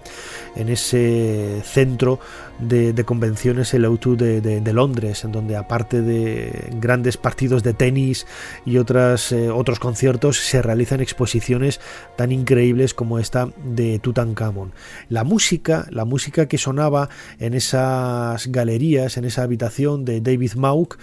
en 0.56 0.70
ese 0.70 1.62
centro 1.66 2.20
de, 2.60 3.04
convenciones, 3.06 3.74
el 3.74 3.86
O2 3.86 4.42
de, 4.42 4.74
Londres, 4.74 5.24
en 5.24 5.32
donde 5.32 5.56
aparte 5.56 6.02
de 6.02 6.70
grandes 6.80 7.18
partidos 7.18 7.64
de 7.64 7.74
tenis 7.74 8.26
y 8.66 8.78
otras, 8.78 9.25
eh, 9.32 9.50
otros 9.50 9.80
conciertos, 9.80 10.38
se 10.38 10.62
realizan 10.62 11.02
exposiciones 11.02 11.80
tan 12.16 12.32
increíbles 12.32 12.94
como 12.94 13.20
esta 13.20 13.50
de 13.64 14.00
Tutankamón. 14.00 14.74
La 15.10 15.24
música, 15.24 15.88
la 15.90 16.06
música 16.06 16.48
que 16.48 16.58
sonaba 16.58 17.10
en 17.40 17.54
esas 17.54 18.48
galerías, 18.48 19.18
en 19.18 19.26
esa 19.26 19.44
habitación 19.44 20.06
de 20.06 20.22
David 20.22 20.54
Mauk, 20.56 20.98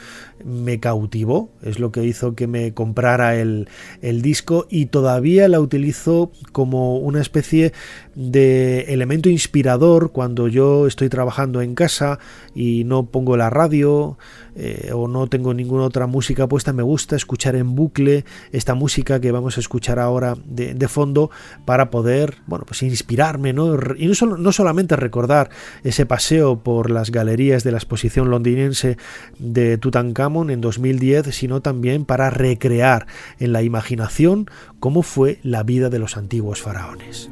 me 0.45 0.81
cautivó, 0.81 1.51
es 1.63 1.79
lo 1.79 1.93
que 1.93 2.05
hizo 2.05 2.35
que 2.35 2.47
me 2.47 2.75
comprara 2.75 3.37
el, 3.37 3.69
el 4.01 4.23
disco 4.23 4.67
y 4.69 4.87
todavía 4.87 5.49
la 5.49 5.61
utilizo 5.61 6.33
como 6.53 6.99
una 6.99 7.21
especie 7.21 7.73
de 8.15 8.93
elemento 8.93 9.29
inspirador 9.29 10.13
cuando 10.13 10.49
yo 10.49 10.87
estoy 10.87 11.09
trabajando 11.09 11.63
en 11.63 11.75
casa 11.75 12.19
y 12.55 12.85
no 12.85 13.07
pongo 13.07 13.37
la 13.37 13.51
radio 13.51 14.19
eh, 14.55 14.91
o 14.93 15.09
no 15.09 15.29
tengo 15.29 15.55
ninguna 15.55 15.85
otra 15.85 16.07
música 16.07 16.47
puesta, 16.47 16.73
me 16.73 16.83
gusta 16.83 17.17
escuchar 17.17 17.57
en 17.57 17.75
bucle 17.75 18.25
esta 18.53 18.75
música 18.75 19.21
que 19.21 19.33
vamos 19.33 19.57
a 19.57 19.61
escuchar 19.61 19.99
ahora 19.99 20.35
de, 20.45 20.89
fondo 20.89 21.31
para 21.65 21.91
poder, 21.91 22.37
bueno, 22.47 22.67
pues 22.67 22.83
inspirarme, 22.83 23.55
¿no? 23.55 23.75
Y 23.97 24.07
no, 24.07 24.37
no 24.37 24.53
solamente 24.53 24.97
recordar 24.97 25.49
ese 25.85 26.05
paseo 26.05 26.63
por 26.63 26.91
las 26.91 27.11
galerías 27.11 27.65
de 27.65 27.73
la 27.73 27.79
exposición 27.79 28.31
londinense 28.31 28.99
de 29.39 29.79
Tutankamón 29.79 30.51
en 30.51 30.61
2010, 30.61 31.35
sino 31.35 31.63
también 31.63 32.05
para 32.05 32.29
recrear 32.29 33.07
en 33.39 33.53
la 33.53 33.63
imaginación 33.63 34.51
cómo 34.81 35.03
fue 35.03 35.39
la 35.43 35.63
vida 35.63 35.89
de 35.89 35.99
los 35.99 36.17
antiguos 36.19 36.61
faraones. 36.61 37.31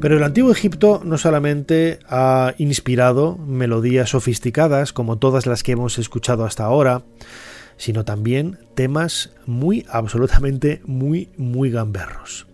Pero 0.00 0.16
el 0.16 0.22
antiguo 0.22 0.52
Egipto 0.52 1.00
no 1.04 1.18
solamente 1.18 1.98
ha 2.08 2.54
inspirado 2.58 3.36
melodías 3.36 4.10
sofisticadas 4.10 4.92
como 4.92 5.18
todas 5.18 5.46
las 5.46 5.62
que 5.62 5.72
hemos 5.72 5.98
escuchado 5.98 6.44
hasta 6.44 6.64
ahora, 6.64 7.02
sino 7.76 8.04
también 8.04 8.58
temas 8.74 9.30
muy, 9.44 9.86
absolutamente 9.90 10.80
muy, 10.84 11.30
muy 11.36 11.70
gamberros. 11.70 12.46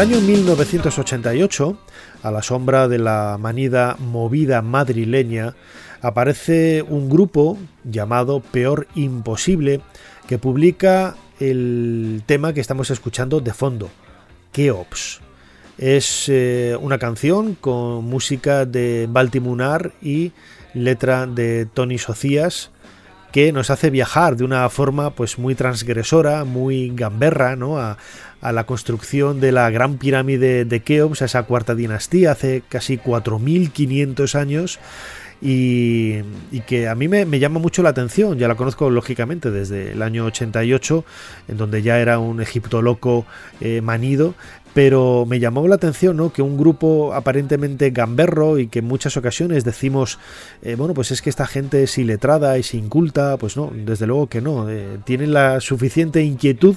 El 0.00 0.14
año 0.14 0.20
1988, 0.22 1.76
a 2.22 2.30
la 2.30 2.40
sombra 2.40 2.88
de 2.88 2.98
la 2.98 3.36
manida 3.38 3.96
movida 3.98 4.62
madrileña, 4.62 5.54
aparece 6.00 6.82
un 6.88 7.10
grupo 7.10 7.58
llamado 7.84 8.40
Peor 8.40 8.86
Imposible 8.94 9.82
que 10.26 10.38
publica 10.38 11.16
el 11.38 12.22
tema 12.24 12.54
que 12.54 12.62
estamos 12.62 12.88
escuchando 12.90 13.40
de 13.40 13.52
fondo, 13.52 13.90
Keops. 14.52 15.20
Es 15.76 16.30
eh, 16.30 16.78
una 16.80 16.96
canción 16.96 17.54
con 17.54 18.02
música 18.06 18.64
de 18.64 19.06
Baltimunar 19.06 19.92
y 20.00 20.32
letra 20.72 21.26
de 21.26 21.66
Tony 21.66 21.98
Socias 21.98 22.70
que 23.32 23.52
nos 23.52 23.70
hace 23.70 23.90
viajar 23.90 24.36
de 24.36 24.44
una 24.44 24.68
forma 24.70 25.10
pues 25.10 25.38
muy 25.38 25.54
transgresora, 25.54 26.44
muy 26.44 26.90
gamberra, 26.94 27.54
¿no? 27.54 27.78
A 28.40 28.52
la 28.52 28.64
construcción 28.64 29.40
de 29.40 29.52
la 29.52 29.70
gran 29.70 29.98
pirámide 29.98 30.64
de 30.64 30.80
Keops, 30.80 31.22
a 31.22 31.26
esa 31.26 31.42
cuarta 31.44 31.74
dinastía, 31.74 32.32
hace 32.32 32.62
casi 32.68 32.98
4.500 32.98 34.34
años. 34.34 34.78
Y, 35.42 36.20
que 36.66 36.86
a 36.86 36.94
mí 36.94 37.08
me, 37.08 37.38
llama 37.38 37.60
mucho 37.60 37.82
la 37.82 37.88
atención, 37.88 38.38
ya 38.38 38.46
la 38.46 38.56
conozco 38.56 38.90
lógicamente 38.90 39.50
desde 39.50 39.92
el 39.92 40.02
año 40.02 40.26
88, 40.26 41.04
en 41.48 41.56
donde 41.56 41.80
ya 41.80 41.98
era 41.98 42.18
un 42.18 42.42
Egipto 42.42 42.82
loco 42.82 43.24
eh, 43.62 43.80
manido, 43.80 44.34
pero 44.74 45.26
me 45.26 45.40
llamó 45.40 45.66
la 45.66 45.74
atención 45.74 46.16
¿no? 46.16 46.32
que 46.32 46.42
un 46.42 46.56
grupo 46.56 47.12
aparentemente 47.14 47.90
gamberro 47.90 48.58
y 48.58 48.68
que 48.68 48.80
en 48.80 48.86
muchas 48.86 49.16
ocasiones 49.16 49.64
decimos, 49.64 50.18
eh, 50.62 50.74
bueno, 50.76 50.94
pues 50.94 51.10
es 51.10 51.22
que 51.22 51.30
esta 51.30 51.46
gente 51.46 51.82
es 51.82 51.98
iletrada, 51.98 52.56
es 52.56 52.74
inculta, 52.74 53.36
pues 53.36 53.56
no, 53.56 53.72
desde 53.74 54.06
luego 54.06 54.28
que 54.28 54.40
no, 54.40 54.70
eh, 54.70 54.98
tienen 55.04 55.32
la 55.32 55.60
suficiente 55.60 56.22
inquietud 56.22 56.76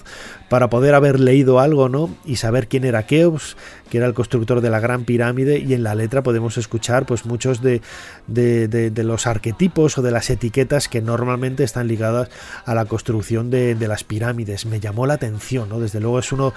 para 0.49 0.69
poder 0.69 0.95
haber 0.95 1.19
leído 1.19 1.59
algo, 1.59 1.89
¿no? 1.89 2.09
Y 2.25 2.37
saber 2.37 2.67
quién 2.67 2.85
era 2.85 3.05
Keops, 3.05 3.55
que 3.93 3.99
era 3.99 4.07
el 4.07 4.15
constructor 4.15 4.61
de 4.61 4.71
la 4.71 4.79
Gran 4.79 5.03
Pirámide, 5.03 5.59
y 5.59 5.75
en 5.75 5.83
la 5.83 5.93
letra 5.93 6.23
podemos 6.23 6.57
escuchar 6.57 7.05
pues 7.05 7.27
muchos 7.27 7.61
de, 7.61 7.81
de, 8.25 9.03
los 9.03 9.27
arquetipos 9.27 9.99
o 9.99 10.01
de 10.01 10.09
las 10.09 10.31
etiquetas 10.31 10.87
que 10.87 11.01
normalmente 11.01 11.63
están 11.63 11.87
ligadas 11.87 12.29
a 12.65 12.73
la 12.73 12.85
construcción 12.85 13.51
de, 13.51 13.75
las 13.83 14.03
pirámides. 14.03 14.65
Me 14.65 14.79
llamó 14.79 15.05
la 15.05 15.15
atención, 15.15 15.69
¿no? 15.69 15.79
Desde 15.79 15.99
luego 15.99 16.19
es 16.19 16.31
uno 16.31 16.53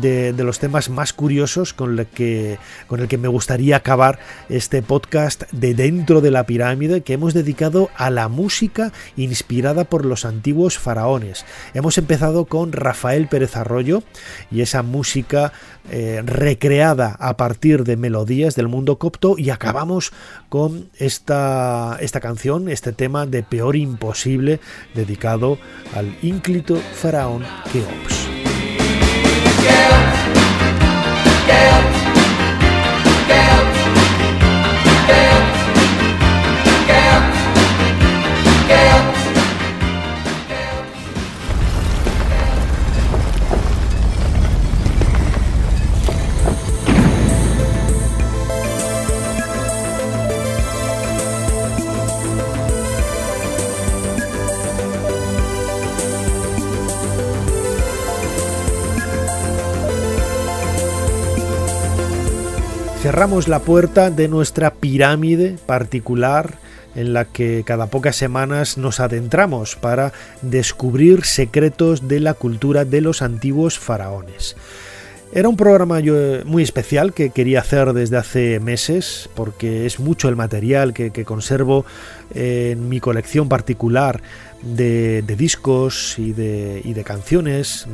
de, 0.00 0.32
los 0.32 0.58
temas 0.58 0.88
más 0.88 1.12
curiosos 1.12 1.74
con 1.74 1.98
el, 1.98 2.06
que, 2.06 2.58
con 2.88 3.00
el 3.00 3.06
que 3.06 3.18
me 3.18 3.28
gustaría 3.28 3.76
acabar 3.76 4.18
este 4.48 4.82
podcast 4.82 5.44
de 5.52 5.74
dentro 5.74 6.20
de 6.20 6.30
la 6.30 6.44
pirámide 6.44 7.02
que 7.02 7.12
hemos 7.12 7.34
dedicado 7.34 7.90
a 7.96 8.10
la 8.10 8.28
música 8.28 8.92
inspirada 9.16 9.84
por 9.84 10.04
los 10.06 10.24
antiguos 10.24 10.78
faraones. 10.78 11.44
Hemos 11.74 11.98
empezado 11.98 12.46
con 12.46 12.72
Rafael 12.72 13.28
Pérez 13.28 13.50
desarrollo 13.50 14.04
y 14.50 14.60
esa 14.60 14.82
música 14.82 15.52
eh, 15.90 16.22
recreada 16.24 17.16
a 17.18 17.36
partir 17.36 17.84
de 17.84 17.96
melodías 17.96 18.54
del 18.54 18.68
mundo 18.68 18.98
copto 18.98 19.34
y 19.36 19.50
acabamos 19.50 20.12
con 20.48 20.88
esta, 20.96 21.98
esta 22.00 22.20
canción, 22.20 22.68
este 22.68 22.92
tema 22.92 23.26
de 23.26 23.42
Peor 23.42 23.76
Imposible 23.76 24.60
dedicado 24.94 25.58
al 25.94 26.16
ínclito 26.22 26.76
faraón 26.76 27.44
Keops. 27.72 28.28
Cerramos 63.02 63.48
la 63.48 63.60
puerta 63.60 64.10
de 64.10 64.28
nuestra 64.28 64.74
pirámide 64.74 65.56
particular 65.64 66.58
en 66.94 67.14
la 67.14 67.24
que 67.24 67.62
cada 67.64 67.86
pocas 67.86 68.14
semanas 68.14 68.76
nos 68.76 69.00
adentramos 69.00 69.74
para 69.74 70.12
descubrir 70.42 71.24
secretos 71.24 72.08
de 72.08 72.20
la 72.20 72.34
cultura 72.34 72.84
de 72.84 73.00
los 73.00 73.22
antiguos 73.22 73.78
faraones. 73.78 74.54
Era 75.32 75.48
un 75.48 75.56
programa 75.56 76.00
muy 76.44 76.62
especial 76.62 77.14
que 77.14 77.30
quería 77.30 77.60
hacer 77.60 77.94
desde 77.94 78.18
hace 78.18 78.60
meses 78.60 79.30
porque 79.34 79.86
es 79.86 79.98
mucho 79.98 80.28
el 80.28 80.36
material 80.36 80.92
que, 80.92 81.24
conservo 81.24 81.86
en 82.34 82.88
mi 82.90 83.00
colección 83.00 83.48
particular 83.48 84.20
de, 84.62 85.22
discos 85.22 86.18
y 86.18 86.32
de, 86.32 86.82
y 86.84 86.92
de, 86.92 87.04
canciones 87.04 87.86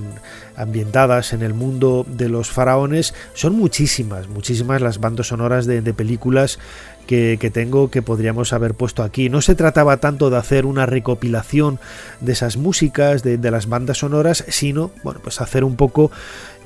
ambientadas 0.57 1.33
en 1.33 1.43
el 1.43 1.55
mundo 1.55 2.07
de 2.09 2.29
los 2.29 2.51
faraones. 2.51 3.15
Son 3.35 3.55
muchísimas, 3.55 4.29
muchísimas 4.29 4.83
las 4.83 4.99
bandas 5.01 5.29
sonoras 5.29 5.67
de, 5.67 5.83
de 5.83 5.95
películas 5.95 6.59
que, 7.07 7.51
tengo 7.53 7.91
que 7.91 8.03
podríamos 8.03 8.53
haber 8.53 8.75
puesto 8.75 9.03
aquí. 9.03 9.29
No 9.29 9.41
se 9.41 9.55
trataba 9.55 9.99
tanto 9.99 10.29
de 10.29 10.37
hacer 10.37 10.67
una 10.67 10.87
recopilación 10.87 11.79
de 12.21 12.33
esas 12.33 12.57
músicas, 12.57 13.23
de, 13.23 13.39
las 13.51 13.69
bandas 13.69 13.99
sonoras, 13.99 14.45
sino 14.49 14.91
bueno, 15.03 15.21
pues 15.23 15.41
hacer 15.41 15.65
un 15.65 15.77
poco 15.77 16.11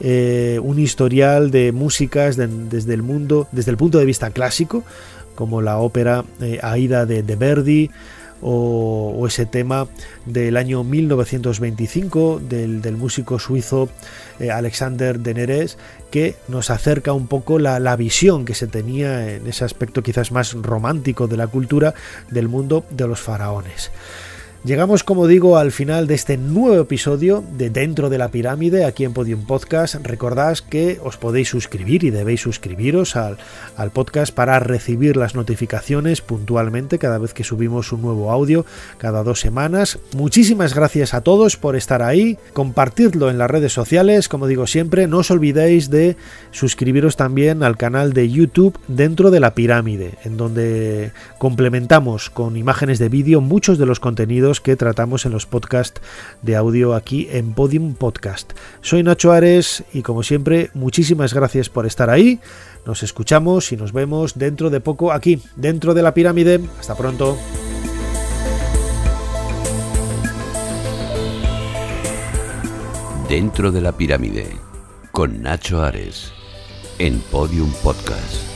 eh, 0.01 0.59
un 0.63 0.79
historial 0.79 1.51
de 1.51 1.73
músicas 1.73 2.37
desde 2.37 2.95
el 2.95 3.03
mundo, 3.03 3.49
desde 3.53 3.71
el 3.71 3.77
punto 3.77 3.99
de 3.99 4.07
vista 4.07 4.31
clásico, 4.31 4.83
como 5.35 5.61
la 5.63 5.79
ópera 5.79 6.25
eh, 6.41 6.59
Aida 6.63 7.07
de, 7.07 7.23
de 7.23 7.37
Verdi, 7.37 7.91
o, 8.43 9.25
ese 9.27 9.47
tema 9.47 9.87
del 10.27 10.57
año 10.57 10.83
1925 10.83 12.41
del, 12.41 12.97
músico 12.97 13.39
suizo 13.39 13.89
eh, 14.39 14.51
Alexander 14.51 15.21
Deneres 15.21 15.79
que 16.11 16.35
nos 16.49 16.71
acerca 16.71 17.13
un 17.13 17.27
poco 17.27 17.59
la, 17.59 17.79
la, 17.79 17.97
visión 17.97 18.45
que 18.45 18.55
se 18.55 18.67
tenía 18.67 19.35
en 19.35 19.47
ese 19.47 19.65
aspecto 19.65 20.03
quizás 20.03 20.33
más 20.33 20.55
romántico 20.55 21.29
de 21.29 21.37
la 21.37 21.47
cultura 21.47 21.95
del 22.31 22.49
mundo 22.49 22.85
de 22.91 23.07
los 23.07 23.21
faraones. 23.21 23.91
Llegamos, 24.63 25.05
como 25.05 25.27
digo, 25.27 25.57
al 25.57 25.73
final 25.73 26.07
de 26.07 26.15
este 26.15 26.37
nuevo 26.37 26.83
episodio 26.83 27.43
de 27.57 27.71
Dentro 27.71 28.11
de 28.11 28.19
la 28.19 28.29
Pirámide 28.29 28.85
aquí 28.85 29.07
en 29.07 29.15
Podium 29.15 29.47
Podcast. 29.47 29.95
Recordad 30.03 30.59
que 30.59 31.01
os 31.03 31.17
podéis 31.17 31.49
suscribir 31.49 32.05
y 32.05 32.11
debéis 32.11 32.43
suscribiros 32.43 33.17
al, 33.17 33.39
al, 33.79 33.91
podcast 33.91 34.35
para 34.35 34.61
recibir 34.61 35.17
las 35.17 35.35
notificaciones 35.35 36.21
puntualmente 36.21 36.99
cada 36.99 37.17
vez 37.17 37.33
que 37.33 37.43
subimos 37.43 37.91
un 37.93 38.03
nuevo 38.03 38.31
audio, 38.31 38.67
cada 38.99 39.23
dos 39.23 39.41
semanas. 39.41 39.99
Muchísimas 40.15 40.75
gracias 40.75 41.15
a 41.15 41.23
todos 41.23 41.57
por 41.57 41.75
estar 41.75 42.03
ahí, 42.03 42.37
compartirlo 42.53 43.31
en 43.31 43.39
las 43.39 43.51
redes 43.51 43.73
sociales, 43.73 44.29
como 44.29 44.47
digo 44.47 44.67
siempre, 44.67 45.07
no 45.07 45.19
os 45.19 45.31
olvidéis 45.31 45.89
de 45.89 46.19
suscribiros 46.51 47.17
también 47.17 47.63
al 47.63 47.79
canal 47.79 48.13
de 48.13 48.29
YouTube 48.29 48.79
Dentro 48.89 49.31
de 49.31 49.41
la 49.41 49.55
Pirámide, 49.55 50.19
en 50.25 50.37
donde 50.37 51.13
complementamos 51.39 52.29
con 52.29 52.59
imágenes 52.59 52.99
de 52.99 53.09
vídeo 53.09 53.41
muchos 53.41 53.79
de 53.79 53.87
los 53.87 54.01
que 54.59 54.75
tratamos 54.75 55.25
en 55.27 55.31
los 55.31 55.47
podcasts 55.47 56.01
de 56.43 56.57
audio 56.57 56.97
aquí 56.97 57.29
en 57.31 57.55
Podium 57.55 57.95
Podcast. 57.95 58.53
Soy 58.81 59.05
Nacho 59.05 59.31
Ares 59.31 59.85
y 59.93 60.03
como 60.03 60.25
siempre, 60.25 60.71
muchísimas 60.75 61.33
gracias 61.33 61.69
por 61.69 61.87
estar 61.87 62.11
ahí. 62.11 62.41
Nos 62.85 63.05
escuchamos 63.05 63.71
y 63.71 63.77
nos 63.77 63.93
vemos 63.93 64.37
dentro 64.37 64.71
de 64.71 64.81
poco 64.81 65.13
aquí, 65.13 65.41
dentro 65.55 65.95
de 65.95 66.03
la 66.03 66.15
pirámide. 66.15 66.61
Hasta 66.81 66.97
pronto. 66.97 67.39
Dentro 73.29 73.71
de 73.71 73.81
la 73.81 73.93
pirámide, 73.93 74.49
con 75.13 75.41
Nacho 75.41 75.81
Ares, 75.81 76.33
en 76.99 77.21
Podium 77.21 77.71
Podcast. 77.85 78.50